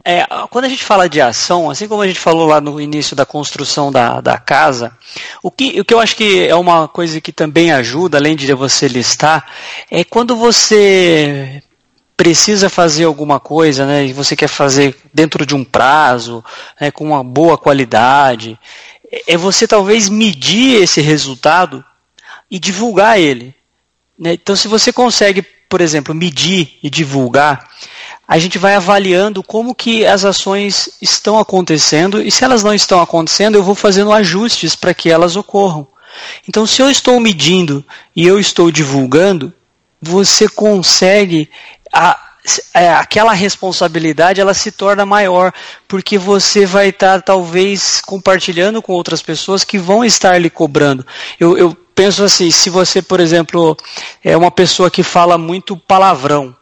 é, 0.04 0.26
quando 0.50 0.66
a 0.66 0.68
gente 0.68 0.84
fala 0.84 1.08
de 1.08 1.20
ação, 1.20 1.70
assim 1.70 1.88
como 1.88 2.02
a 2.02 2.06
gente 2.06 2.20
falou 2.20 2.46
lá 2.46 2.60
no 2.60 2.78
início 2.78 3.16
da 3.16 3.24
construção 3.24 3.90
da, 3.90 4.20
da 4.20 4.36
casa, 4.36 4.96
o 5.42 5.50
que, 5.50 5.80
o 5.80 5.84
que 5.84 5.94
eu 5.94 6.00
acho 6.00 6.14
que 6.14 6.46
é 6.46 6.54
uma 6.54 6.86
coisa 6.86 7.20
que 7.22 7.32
também 7.32 7.72
ajuda, 7.72 8.18
além 8.18 8.36
de 8.36 8.52
você 8.52 8.86
listar, 8.86 9.46
é 9.90 10.04
quando 10.04 10.36
você 10.36 11.62
precisa 12.16 12.68
fazer 12.68 13.04
alguma 13.04 13.40
coisa, 13.40 13.86
né, 13.86 14.06
e 14.06 14.12
você 14.12 14.36
quer 14.36 14.48
fazer 14.48 14.96
dentro 15.12 15.44
de 15.44 15.54
um 15.54 15.64
prazo, 15.64 16.44
né, 16.80 16.90
com 16.90 17.04
uma 17.04 17.24
boa 17.24 17.58
qualidade, 17.58 18.58
é, 19.26 19.36
você 19.36 19.66
talvez 19.66 20.08
medir 20.08 20.82
esse 20.82 21.00
resultado 21.00 21.84
e 22.50 22.58
divulgar 22.58 23.18
ele. 23.18 23.54
Né? 24.18 24.34
Então, 24.34 24.54
se 24.54 24.68
você 24.68 24.92
consegue, 24.92 25.42
por 25.68 25.80
exemplo, 25.80 26.14
medir 26.14 26.78
e 26.82 26.88
divulgar, 26.88 27.68
a 28.26 28.38
gente 28.38 28.58
vai 28.58 28.74
avaliando 28.74 29.42
como 29.42 29.74
que 29.74 30.06
as 30.06 30.24
ações 30.24 30.88
estão 31.00 31.38
acontecendo 31.38 32.22
e 32.22 32.30
se 32.30 32.44
elas 32.44 32.62
não 32.62 32.72
estão 32.72 33.00
acontecendo, 33.00 33.56
eu 33.56 33.62
vou 33.62 33.74
fazendo 33.74 34.12
ajustes 34.12 34.74
para 34.74 34.94
que 34.94 35.10
elas 35.10 35.36
ocorram. 35.36 35.86
Então, 36.48 36.66
se 36.66 36.80
eu 36.80 36.88
estou 36.88 37.18
medindo 37.20 37.84
e 38.14 38.26
eu 38.26 38.38
estou 38.38 38.70
divulgando, 38.70 39.52
você 40.00 40.48
consegue 40.48 41.50
a 41.94 42.18
é, 42.74 42.92
aquela 42.92 43.32
responsabilidade 43.32 44.40
ela 44.40 44.52
se 44.52 44.70
torna 44.70 45.06
maior, 45.06 45.50
porque 45.88 46.18
você 46.18 46.66
vai 46.66 46.90
estar 46.90 47.22
talvez 47.22 48.02
compartilhando 48.02 48.82
com 48.82 48.92
outras 48.92 49.22
pessoas 49.22 49.64
que 49.64 49.78
vão 49.78 50.04
estar 50.04 50.36
lhe 50.36 50.50
cobrando. 50.50 51.06
Eu, 51.40 51.56
eu 51.56 51.74
penso 51.94 52.22
assim, 52.22 52.50
se 52.50 52.68
você, 52.68 53.00
por 53.00 53.18
exemplo, 53.18 53.74
é 54.22 54.36
uma 54.36 54.50
pessoa 54.50 54.90
que 54.90 55.02
fala 55.02 55.38
muito 55.38 55.74
palavrão, 55.74 56.54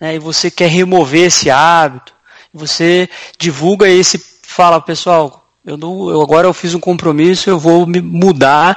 né, 0.00 0.16
e 0.16 0.18
você 0.18 0.50
quer 0.50 0.68
remover 0.68 1.26
esse 1.26 1.48
hábito, 1.48 2.12
você 2.52 3.08
divulga 3.38 3.88
esse, 3.88 4.20
fala, 4.42 4.80
pessoal, 4.80 5.48
eu, 5.64 5.76
não, 5.76 6.10
eu 6.10 6.20
agora 6.20 6.48
eu 6.48 6.52
fiz 6.52 6.74
um 6.74 6.80
compromisso, 6.80 7.48
eu 7.48 7.58
vou 7.58 7.86
me 7.86 8.00
mudar, 8.00 8.76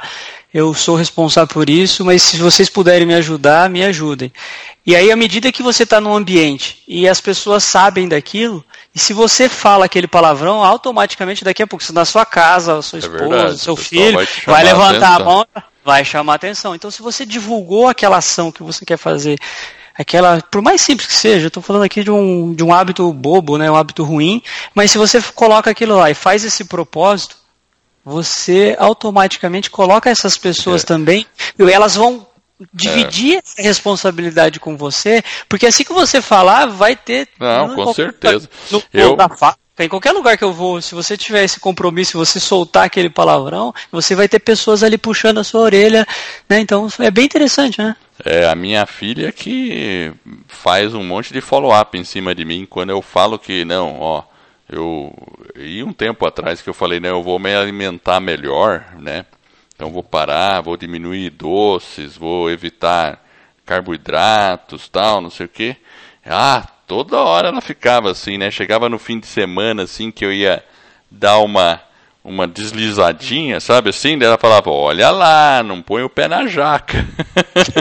eu 0.58 0.74
sou 0.74 0.96
responsável 0.96 1.46
por 1.46 1.70
isso, 1.70 2.04
mas 2.04 2.22
se 2.22 2.36
vocês 2.36 2.68
puderem 2.68 3.06
me 3.06 3.14
ajudar, 3.14 3.70
me 3.70 3.84
ajudem. 3.84 4.32
E 4.84 4.96
aí, 4.96 5.12
à 5.12 5.16
medida 5.16 5.52
que 5.52 5.62
você 5.62 5.84
está 5.84 6.00
no 6.00 6.14
ambiente 6.14 6.82
e 6.88 7.08
as 7.08 7.20
pessoas 7.20 7.62
sabem 7.62 8.08
daquilo, 8.08 8.64
e 8.94 8.98
se 8.98 9.12
você 9.12 9.48
fala 9.48 9.84
aquele 9.84 10.08
palavrão, 10.08 10.64
automaticamente 10.64 11.44
daqui 11.44 11.62
a 11.62 11.66
pouco, 11.66 11.84
na 11.92 12.04
sua 12.04 12.26
casa, 12.26 12.82
sua 12.82 12.98
é 12.98 13.00
esposa, 13.00 13.28
verdade, 13.28 13.58
seu 13.58 13.76
filho, 13.76 14.14
vai, 14.14 14.26
vai 14.46 14.64
levantar 14.64 15.12
a, 15.12 15.16
a 15.16 15.24
mão, 15.24 15.46
vai 15.84 16.04
chamar 16.04 16.32
a 16.32 16.36
atenção. 16.36 16.74
Então, 16.74 16.90
se 16.90 17.02
você 17.02 17.24
divulgou 17.24 17.86
aquela 17.86 18.16
ação 18.16 18.50
que 18.50 18.62
você 18.62 18.84
quer 18.84 18.96
fazer 18.96 19.38
aquela, 19.96 20.40
por 20.40 20.60
mais 20.60 20.80
simples 20.80 21.06
que 21.06 21.14
seja, 21.14 21.46
eu 21.46 21.48
estou 21.48 21.62
falando 21.62 21.82
aqui 21.84 22.02
de 22.02 22.10
um, 22.10 22.52
de 22.52 22.64
um 22.64 22.72
hábito 22.72 23.12
bobo, 23.12 23.58
né, 23.58 23.70
um 23.70 23.76
hábito 23.76 24.02
ruim, 24.02 24.42
mas 24.74 24.90
se 24.90 24.98
você 24.98 25.22
coloca 25.34 25.70
aquilo 25.70 25.96
lá 25.96 26.10
e 26.10 26.14
faz 26.14 26.44
esse 26.44 26.64
propósito, 26.64 27.36
você 28.08 28.74
automaticamente 28.78 29.70
coloca 29.70 30.08
essas 30.08 30.38
pessoas 30.38 30.82
é. 30.82 30.86
também, 30.86 31.26
e 31.58 31.70
elas 31.70 31.94
vão 31.94 32.26
dividir 32.72 33.36
é. 33.36 33.38
essa 33.38 33.62
responsabilidade 33.62 34.58
com 34.58 34.76
você, 34.76 35.22
porque 35.48 35.66
assim 35.66 35.84
que 35.84 35.92
você 35.92 36.22
falar, 36.22 36.66
vai 36.66 36.96
ter. 36.96 37.28
Não, 37.38 37.74
com 37.74 37.92
certeza. 37.92 38.48
No, 38.70 38.82
eu... 38.92 39.14
da 39.14 39.28
fábrica, 39.28 39.60
em 39.78 39.88
qualquer 39.88 40.12
lugar 40.12 40.38
que 40.38 40.42
eu 40.42 40.52
vou, 40.52 40.80
se 40.80 40.94
você 40.94 41.16
tiver 41.16 41.44
esse 41.44 41.60
compromisso, 41.60 42.18
você 42.18 42.40
soltar 42.40 42.84
aquele 42.84 43.10
palavrão, 43.10 43.72
você 43.92 44.14
vai 44.14 44.26
ter 44.26 44.38
pessoas 44.38 44.82
ali 44.82 44.96
puxando 44.96 45.38
a 45.38 45.44
sua 45.44 45.60
orelha, 45.60 46.06
né? 46.48 46.58
Então 46.58 46.88
é 46.98 47.10
bem 47.10 47.26
interessante, 47.26 47.78
né? 47.78 47.94
É 48.24 48.48
a 48.48 48.54
minha 48.54 48.84
filha 48.86 49.30
que 49.30 50.12
faz 50.48 50.94
um 50.94 51.04
monte 51.04 51.32
de 51.32 51.40
follow-up 51.40 51.96
em 51.96 52.02
cima 52.02 52.34
de 52.34 52.44
mim 52.44 52.66
quando 52.68 52.90
eu 52.90 53.00
falo 53.00 53.38
que 53.38 53.64
não, 53.64 54.00
ó, 54.00 54.22
eu 54.68 55.12
e 55.56 55.82
um 55.82 55.92
tempo 55.92 56.26
atrás 56.26 56.62
que 56.62 56.68
eu 56.68 56.74
falei, 56.74 57.00
né, 57.00 57.10
eu 57.10 57.22
vou 57.22 57.38
me 57.38 57.54
alimentar 57.54 58.20
melhor, 58.20 58.84
né? 58.98 59.24
Então 59.74 59.90
vou 59.90 60.02
parar, 60.02 60.60
vou 60.60 60.76
diminuir 60.76 61.30
doces, 61.30 62.16
vou 62.16 62.50
evitar 62.50 63.24
carboidratos, 63.64 64.88
tal, 64.88 65.20
não 65.20 65.30
sei 65.30 65.46
o 65.46 65.48
quê. 65.48 65.76
Ah, 66.26 66.66
toda 66.86 67.18
hora 67.18 67.48
ela 67.48 67.60
ficava 67.60 68.10
assim, 68.10 68.36
né? 68.36 68.50
Chegava 68.50 68.88
no 68.88 68.98
fim 68.98 69.20
de 69.20 69.26
semana 69.26 69.84
assim 69.84 70.10
que 70.10 70.24
eu 70.24 70.32
ia 70.32 70.64
dar 71.10 71.38
uma 71.38 71.80
uma 72.28 72.46
deslizadinha, 72.46 73.58
sabe 73.58 73.90
assim? 73.90 74.18
Daí 74.18 74.28
ela 74.28 74.38
falava: 74.38 74.70
Olha 74.70 75.10
lá, 75.10 75.62
não 75.62 75.80
põe 75.80 76.02
o 76.02 76.10
pé 76.10 76.28
na 76.28 76.46
jaca. 76.46 77.06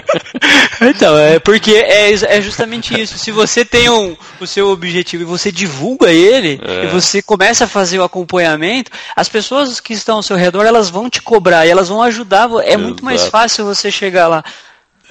então, 0.81 1.17
é 1.17 1.37
porque 1.39 1.71
é, 1.71 2.11
é 2.13 2.41
justamente 2.41 2.99
isso. 2.99 3.17
Se 3.17 3.31
você 3.31 3.65
tem 3.65 3.89
um, 3.89 4.15
o 4.39 4.47
seu 4.47 4.69
objetivo 4.69 5.23
e 5.23 5.25
você 5.25 5.51
divulga 5.51 6.11
ele, 6.11 6.59
é. 6.63 6.85
e 6.85 6.87
você 6.87 7.21
começa 7.21 7.65
a 7.65 7.67
fazer 7.67 7.99
o 7.99 8.03
acompanhamento, 8.03 8.91
as 9.15 9.27
pessoas 9.27 9.79
que 9.79 9.93
estão 9.93 10.17
ao 10.17 10.23
seu 10.23 10.37
redor 10.37 10.65
elas 10.65 10.89
vão 10.89 11.09
te 11.09 11.21
cobrar 11.21 11.65
e 11.65 11.69
elas 11.69 11.89
vão 11.89 12.01
ajudar. 12.01 12.49
É 12.61 12.69
Exato. 12.69 12.79
muito 12.79 13.03
mais 13.03 13.27
fácil 13.27 13.65
você 13.65 13.91
chegar 13.91 14.27
lá. 14.27 14.43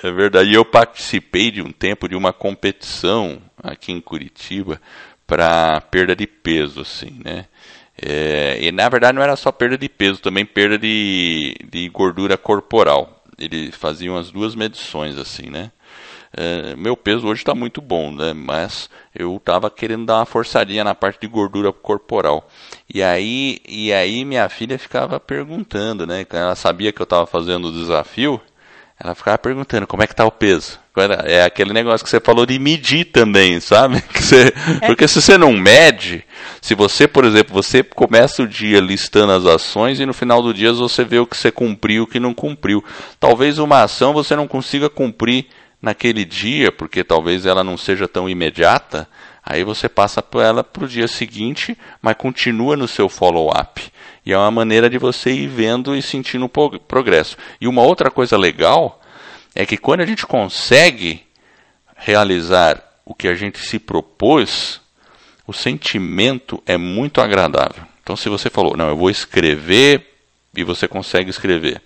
É 0.03 0.11
verdade. 0.11 0.53
Eu 0.53 0.65
participei 0.65 1.51
de 1.51 1.61
um 1.61 1.71
tempo 1.71 2.09
de 2.09 2.17
uma 2.17 2.33
competição 2.33 3.39
aqui 3.63 3.93
em 3.93 4.01
Curitiba 4.01 4.81
para 5.27 5.81
perda 5.81 6.15
de 6.15 6.27
peso, 6.27 6.81
assim, 6.81 7.21
né? 7.25 7.47
É, 8.01 8.59
e 8.61 8.71
na 8.71 8.89
verdade 8.89 9.15
não 9.15 9.23
era 9.23 9.37
só 9.37 9.51
perda 9.51 9.79
de 9.79 9.89
peso, 9.89 10.21
também 10.21 10.45
perda 10.45 10.79
de, 10.79 11.55
de 11.71 11.89
gordura 11.89 12.37
corporal. 12.37 13.23
Eles 13.39 13.75
faziam 13.75 14.17
as 14.17 14.31
duas 14.31 14.55
medições 14.55 15.17
assim, 15.19 15.51
né? 15.51 15.71
É, 16.37 16.77
meu 16.77 16.97
peso 16.97 17.27
hoje 17.27 17.41
está 17.41 17.55
muito 17.55 17.81
bom, 17.81 18.13
né? 18.13 18.35
Mas 18.35 18.91
eu 19.15 19.37
estava 19.37 19.71
querendo 19.71 20.05
dar 20.05 20.17
uma 20.19 20.27
forçadinha 20.27 20.85
na 20.85 20.95
parte 20.95 21.21
de 21.21 21.27
gordura 21.27 21.73
corporal. 21.73 22.49
E 22.93 23.03
aí, 23.03 23.59
e 23.67 23.93
aí 23.93 24.25
minha 24.25 24.49
filha 24.49 24.79
ficava 24.79 25.19
perguntando, 25.19 26.07
né? 26.07 26.27
Ela 26.31 26.55
sabia 26.55 26.93
que 26.93 27.01
eu 27.01 27.05
estava 27.05 27.27
fazendo 27.27 27.69
o 27.69 27.73
desafio. 27.73 28.41
Ela 28.99 29.15
ficava 29.15 29.37
perguntando 29.37 29.87
como 29.87 30.03
é 30.03 30.07
que 30.07 30.15
tá 30.15 30.25
o 30.25 30.31
peso. 30.31 30.79
É 31.27 31.43
aquele 31.43 31.75
negócio 31.75 32.03
que 32.03 32.09
você 32.09 32.19
falou 32.19 32.47
de 32.47 32.59
medir 32.59 33.05
também, 33.07 33.61
sabe? 33.61 34.03
Você, 34.15 34.55
é. 34.81 34.87
Porque 34.87 35.07
se 35.07 35.21
você 35.21 35.37
não 35.37 35.53
mede, 35.53 36.25
se 36.63 36.75
você, 36.75 37.07
por 37.07 37.27
exemplo, 37.27 37.53
você 37.53 37.83
começa 37.83 38.43
o 38.43 38.49
dia 38.49 38.81
listando 38.81 39.33
as 39.33 39.45
ações 39.45 40.01
e 40.01 40.07
no 40.07 40.15
final 40.15 40.43
do 40.43 40.55
dia 40.55 40.73
você 40.73 41.05
vê 41.05 41.19
o 41.19 41.27
que 41.27 41.37
você 41.37 41.53
cumpriu 41.53 41.97
e 41.97 42.01
o 42.01 42.07
que 42.07 42.19
não 42.19 42.33
cumpriu. 42.33 42.83
Talvez 43.21 43.59
uma 43.59 43.83
ação 43.83 44.15
você 44.15 44.35
não 44.35 44.49
consiga 44.49 44.89
cumprir 44.89 45.47
naquele 45.81 46.25
dia, 46.25 46.73
porque 46.73 47.05
talvez 47.05 47.45
ela 47.45 47.63
não 47.63 47.77
seja 47.77 48.09
tão 48.09 48.29
imediata, 48.29 49.07
aí 49.45 49.63
você 49.63 49.89
passa 49.89 50.23
por 50.23 50.43
ela 50.43 50.65
para 50.65 50.85
o 50.85 50.89
dia 50.89 51.07
seguinte, 51.07 51.77
mas 52.01 52.17
continua 52.17 52.77
no 52.77 52.89
seu 52.89 53.09
follow-up. 53.09 53.93
E 54.27 54.33
é 54.33 54.37
uma 54.37 54.51
maneira 54.51 54.91
de 54.91 54.99
você 54.99 55.31
ir 55.31 55.47
vendo 55.47 55.95
e 55.95 56.03
sentindo 56.03 56.45
o 56.45 56.79
progresso. 56.81 57.37
E 57.61 57.69
uma 57.69 57.83
outra 57.83 58.11
coisa 58.11 58.37
legal 58.37 59.01
é 59.55 59.65
que 59.65 59.77
quando 59.77 60.01
a 60.01 60.07
gente 60.07 60.27
consegue 60.27 61.25
realizar 61.97 62.83
o 63.05 63.15
que 63.15 63.29
a 63.29 63.37
gente 63.37 63.61
se 63.61 63.79
propôs, 63.79 64.81
o 65.47 65.53
sentimento 65.53 66.61
é 66.67 66.77
muito 66.77 67.21
agradável. 67.21 67.85
Então, 68.03 68.17
se 68.17 68.29
você 68.29 68.51
falou, 68.51 68.77
não, 68.77 68.89
eu 68.89 68.97
vou 68.97 69.11
escrever 69.11 70.15
e 70.57 70.65
você 70.65 70.89
consegue 70.89 71.31
escrever, 71.31 71.81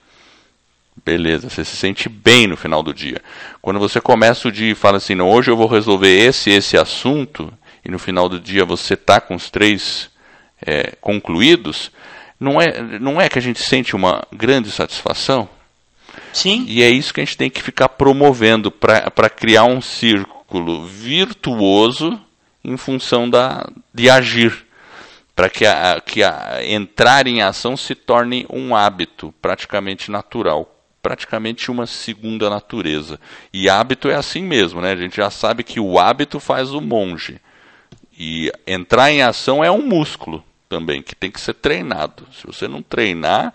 beleza, 1.05 1.51
você 1.51 1.65
se 1.65 1.77
sente 1.77 2.09
bem 2.09 2.47
no 2.47 2.57
final 2.57 2.83
do 2.83 2.95
dia. 2.95 3.21
Quando 3.61 3.79
você 3.79 4.01
começa 4.01 4.49
o 4.49 4.53
dia 4.53 4.73
e 4.73 4.75
fala 4.75 4.97
assim, 4.97 5.15
não, 5.15 5.29
hoje 5.29 5.51
eu 5.51 5.57
vou 5.57 5.67
resolver 5.67 6.09
esse 6.09 6.51
esse 6.51 6.79
assunto, 6.79 7.53
e 7.85 7.91
no 7.91 7.99
final 7.99 8.29
do 8.29 8.41
dia 8.41 8.65
você 8.65 8.95
está 8.95 9.21
com 9.21 9.35
os 9.35 9.51
três 9.51 10.11
é, 10.65 10.93
concluídos, 11.01 11.91
não 12.41 12.59
é, 12.59 12.99
não 12.99 13.21
é 13.21 13.29
que 13.29 13.39
a 13.39 13.43
gente 13.43 13.63
sente 13.63 13.95
uma 13.95 14.27
grande 14.33 14.71
satisfação? 14.71 15.47
Sim. 16.33 16.65
E 16.67 16.83
é 16.83 16.89
isso 16.89 17.13
que 17.13 17.21
a 17.21 17.25
gente 17.25 17.37
tem 17.37 17.51
que 17.51 17.63
ficar 17.63 17.91
promovendo 17.91 18.71
para 18.71 19.29
criar 19.29 19.65
um 19.65 19.83
círculo 19.83 20.87
virtuoso 20.87 22.19
em 22.65 22.79
função 22.79 23.29
da, 23.29 23.69
de 23.93 24.09
agir. 24.09 24.67
Para 25.37 25.51
que, 25.51 25.67
a, 25.67 26.03
que 26.05 26.23
a, 26.23 26.61
entrar 26.65 27.27
em 27.27 27.43
ação 27.43 27.77
se 27.77 27.95
torne 27.95 28.47
um 28.51 28.75
hábito 28.75 29.35
praticamente 29.41 30.11
natural 30.11 30.77
praticamente 31.03 31.71
uma 31.71 31.87
segunda 31.87 32.51
natureza. 32.51 33.19
E 33.55 33.71
hábito 33.71 34.11
é 34.11 34.15
assim 34.15 34.43
mesmo, 34.43 34.83
né? 34.83 34.93
A 34.93 34.97
gente 34.97 35.17
já 35.17 35.31
sabe 35.31 35.65
que 35.65 35.81
o 35.81 35.99
hábito 35.99 36.39
faz 36.39 36.73
o 36.73 36.81
monge. 36.83 37.41
E 38.19 38.53
entrar 38.67 39.11
em 39.11 39.23
ação 39.23 39.65
é 39.65 39.71
um 39.71 39.81
músculo 39.81 40.45
também, 40.71 41.03
que 41.03 41.17
tem 41.17 41.33
que 41.33 41.41
ser 41.41 41.55
treinado. 41.55 42.25
Se 42.33 42.47
você 42.47 42.69
não 42.69 42.81
treinar, 42.81 43.53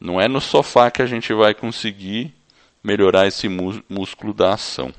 não 0.00 0.20
é 0.20 0.28
no 0.28 0.40
sofá 0.40 0.88
que 0.88 1.02
a 1.02 1.06
gente 1.06 1.34
vai 1.34 1.52
conseguir 1.52 2.32
melhorar 2.82 3.26
esse 3.26 3.48
músculo 3.48 4.32
da 4.32 4.54
ação. 4.54 4.94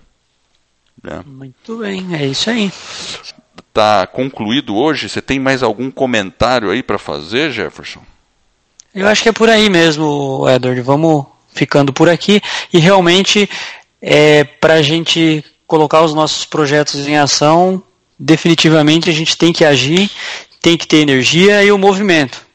Né? 1.01 1.23
Muito 1.25 1.77
bem, 1.77 2.13
é 2.13 2.25
isso 2.25 2.49
aí. 2.49 2.69
Tá 3.73 4.05
concluído 4.05 4.75
hoje. 4.75 5.07
Você 5.07 5.21
tem 5.21 5.39
mais 5.39 5.63
algum 5.63 5.89
comentário 5.89 6.69
aí 6.69 6.83
para 6.83 6.99
fazer, 6.99 7.51
Jefferson? 7.51 8.01
Eu 8.93 9.07
acho 9.07 9.23
que 9.23 9.29
é 9.29 9.33
por 9.33 9.49
aí 9.49 9.69
mesmo, 9.69 10.45
Edward. 10.49 10.81
Vamos 10.81 11.25
ficando 11.53 11.93
por 11.93 12.09
aqui 12.09 12.41
e 12.73 12.79
realmente 12.79 13.49
é, 14.01 14.43
para 14.43 14.73
a 14.73 14.81
gente 14.81 15.43
colocar 15.65 16.01
os 16.01 16.13
nossos 16.13 16.43
projetos 16.43 17.07
em 17.07 17.17
ação, 17.17 17.81
definitivamente 18.17 19.09
a 19.09 19.13
gente 19.13 19.37
tem 19.37 19.53
que 19.53 19.63
agir 19.63 20.11
tem 20.61 20.77
que 20.77 20.87
ter 20.87 20.97
energia 20.97 21.63
e 21.63 21.71
o 21.71 21.77
movimento. 21.77 22.49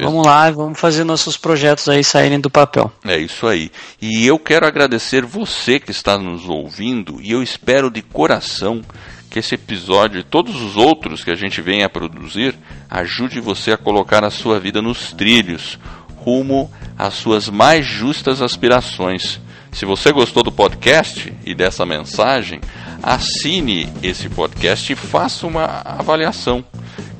Vamos 0.00 0.24
lá, 0.24 0.48
vamos 0.52 0.78
fazer 0.78 1.02
nossos 1.02 1.36
projetos 1.36 1.88
aí 1.88 2.04
saírem 2.04 2.38
do 2.38 2.48
papel. 2.48 2.92
É 3.04 3.18
isso 3.18 3.48
aí. 3.48 3.68
E 4.00 4.24
eu 4.24 4.38
quero 4.38 4.64
agradecer 4.64 5.24
você 5.24 5.80
que 5.80 5.90
está 5.90 6.16
nos 6.16 6.48
ouvindo 6.48 7.20
e 7.20 7.32
eu 7.32 7.42
espero 7.42 7.90
de 7.90 8.00
coração 8.00 8.80
que 9.28 9.40
esse 9.40 9.56
episódio 9.56 10.20
e 10.20 10.22
todos 10.22 10.62
os 10.62 10.76
outros 10.76 11.24
que 11.24 11.32
a 11.32 11.34
gente 11.34 11.60
venha 11.60 11.86
a 11.86 11.90
produzir 11.90 12.54
ajude 12.88 13.40
você 13.40 13.72
a 13.72 13.76
colocar 13.76 14.24
a 14.24 14.30
sua 14.30 14.60
vida 14.60 14.80
nos 14.80 15.12
trilhos, 15.12 15.78
rumo 16.16 16.70
às 16.96 17.14
suas 17.14 17.48
mais 17.48 17.84
justas 17.84 18.40
aspirações. 18.40 19.40
Se 19.72 19.84
você 19.84 20.12
gostou 20.12 20.44
do 20.44 20.52
podcast 20.52 21.32
e 21.44 21.54
dessa 21.56 21.84
mensagem, 21.84 22.60
assine 23.02 23.88
esse 24.02 24.28
podcast 24.28 24.92
e 24.92 24.96
faça 24.96 25.46
uma 25.46 25.64
avaliação 25.84 26.64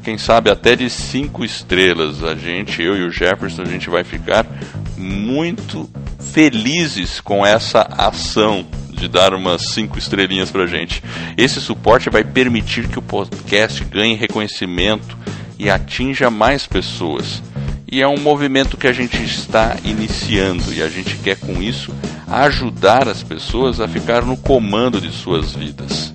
quem 0.09 0.17
sabe 0.17 0.51
até 0.51 0.75
de 0.75 0.89
cinco 0.89 1.45
estrelas. 1.45 2.25
A 2.25 2.35
gente, 2.35 2.83
eu 2.83 2.97
e 2.97 3.03
o 3.03 3.11
Jefferson, 3.11 3.61
a 3.61 3.67
gente 3.67 3.91
vai 3.91 4.03
ficar 4.03 4.47
muito 4.97 5.87
felizes 6.33 7.21
com 7.21 7.45
essa 7.45 7.83
ação 7.83 8.67
de 8.91 9.07
dar 9.07 9.35
umas 9.35 9.69
cinco 9.69 9.99
estrelinhas 9.99 10.51
pra 10.51 10.67
gente. 10.67 11.03
Esse 11.37 11.61
suporte 11.61 12.09
vai 12.09 12.25
permitir 12.25 12.89
que 12.89 12.99
o 12.99 13.03
podcast 13.03 13.85
ganhe 13.85 14.15
reconhecimento 14.15 15.15
e 15.59 15.69
atinja 15.69 16.31
mais 16.31 16.67
pessoas. 16.67 17.43
E 17.91 18.03
é 18.03 18.07
um 18.07 18.19
movimento 18.19 18.77
que 18.77 18.87
a 18.87 18.93
gente 18.93 19.25
está 19.25 19.77
iniciando 19.83 20.75
e 20.75 20.83
a 20.83 20.89
gente 20.89 21.17
quer 21.17 21.37
com 21.37 21.63
isso 21.63 21.91
ajudar 22.27 23.09
as 23.09 23.23
pessoas 23.23 23.81
a 23.81 23.89
ficar 23.89 24.23
no 24.27 24.37
comando 24.37 25.01
de 25.01 25.11
suas 25.11 25.55
vidas. 25.55 26.13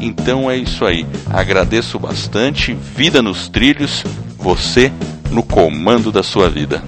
Então 0.00 0.48
é 0.48 0.56
isso 0.56 0.84
aí. 0.84 1.04
Agradeço 1.26 1.98
bastante. 1.98 2.72
Vida 2.72 3.20
nos 3.20 3.48
trilhos. 3.48 4.04
Você 4.36 4.92
no 5.32 5.42
comando 5.42 6.12
da 6.12 6.22
sua 6.22 6.48
vida. 6.48 6.82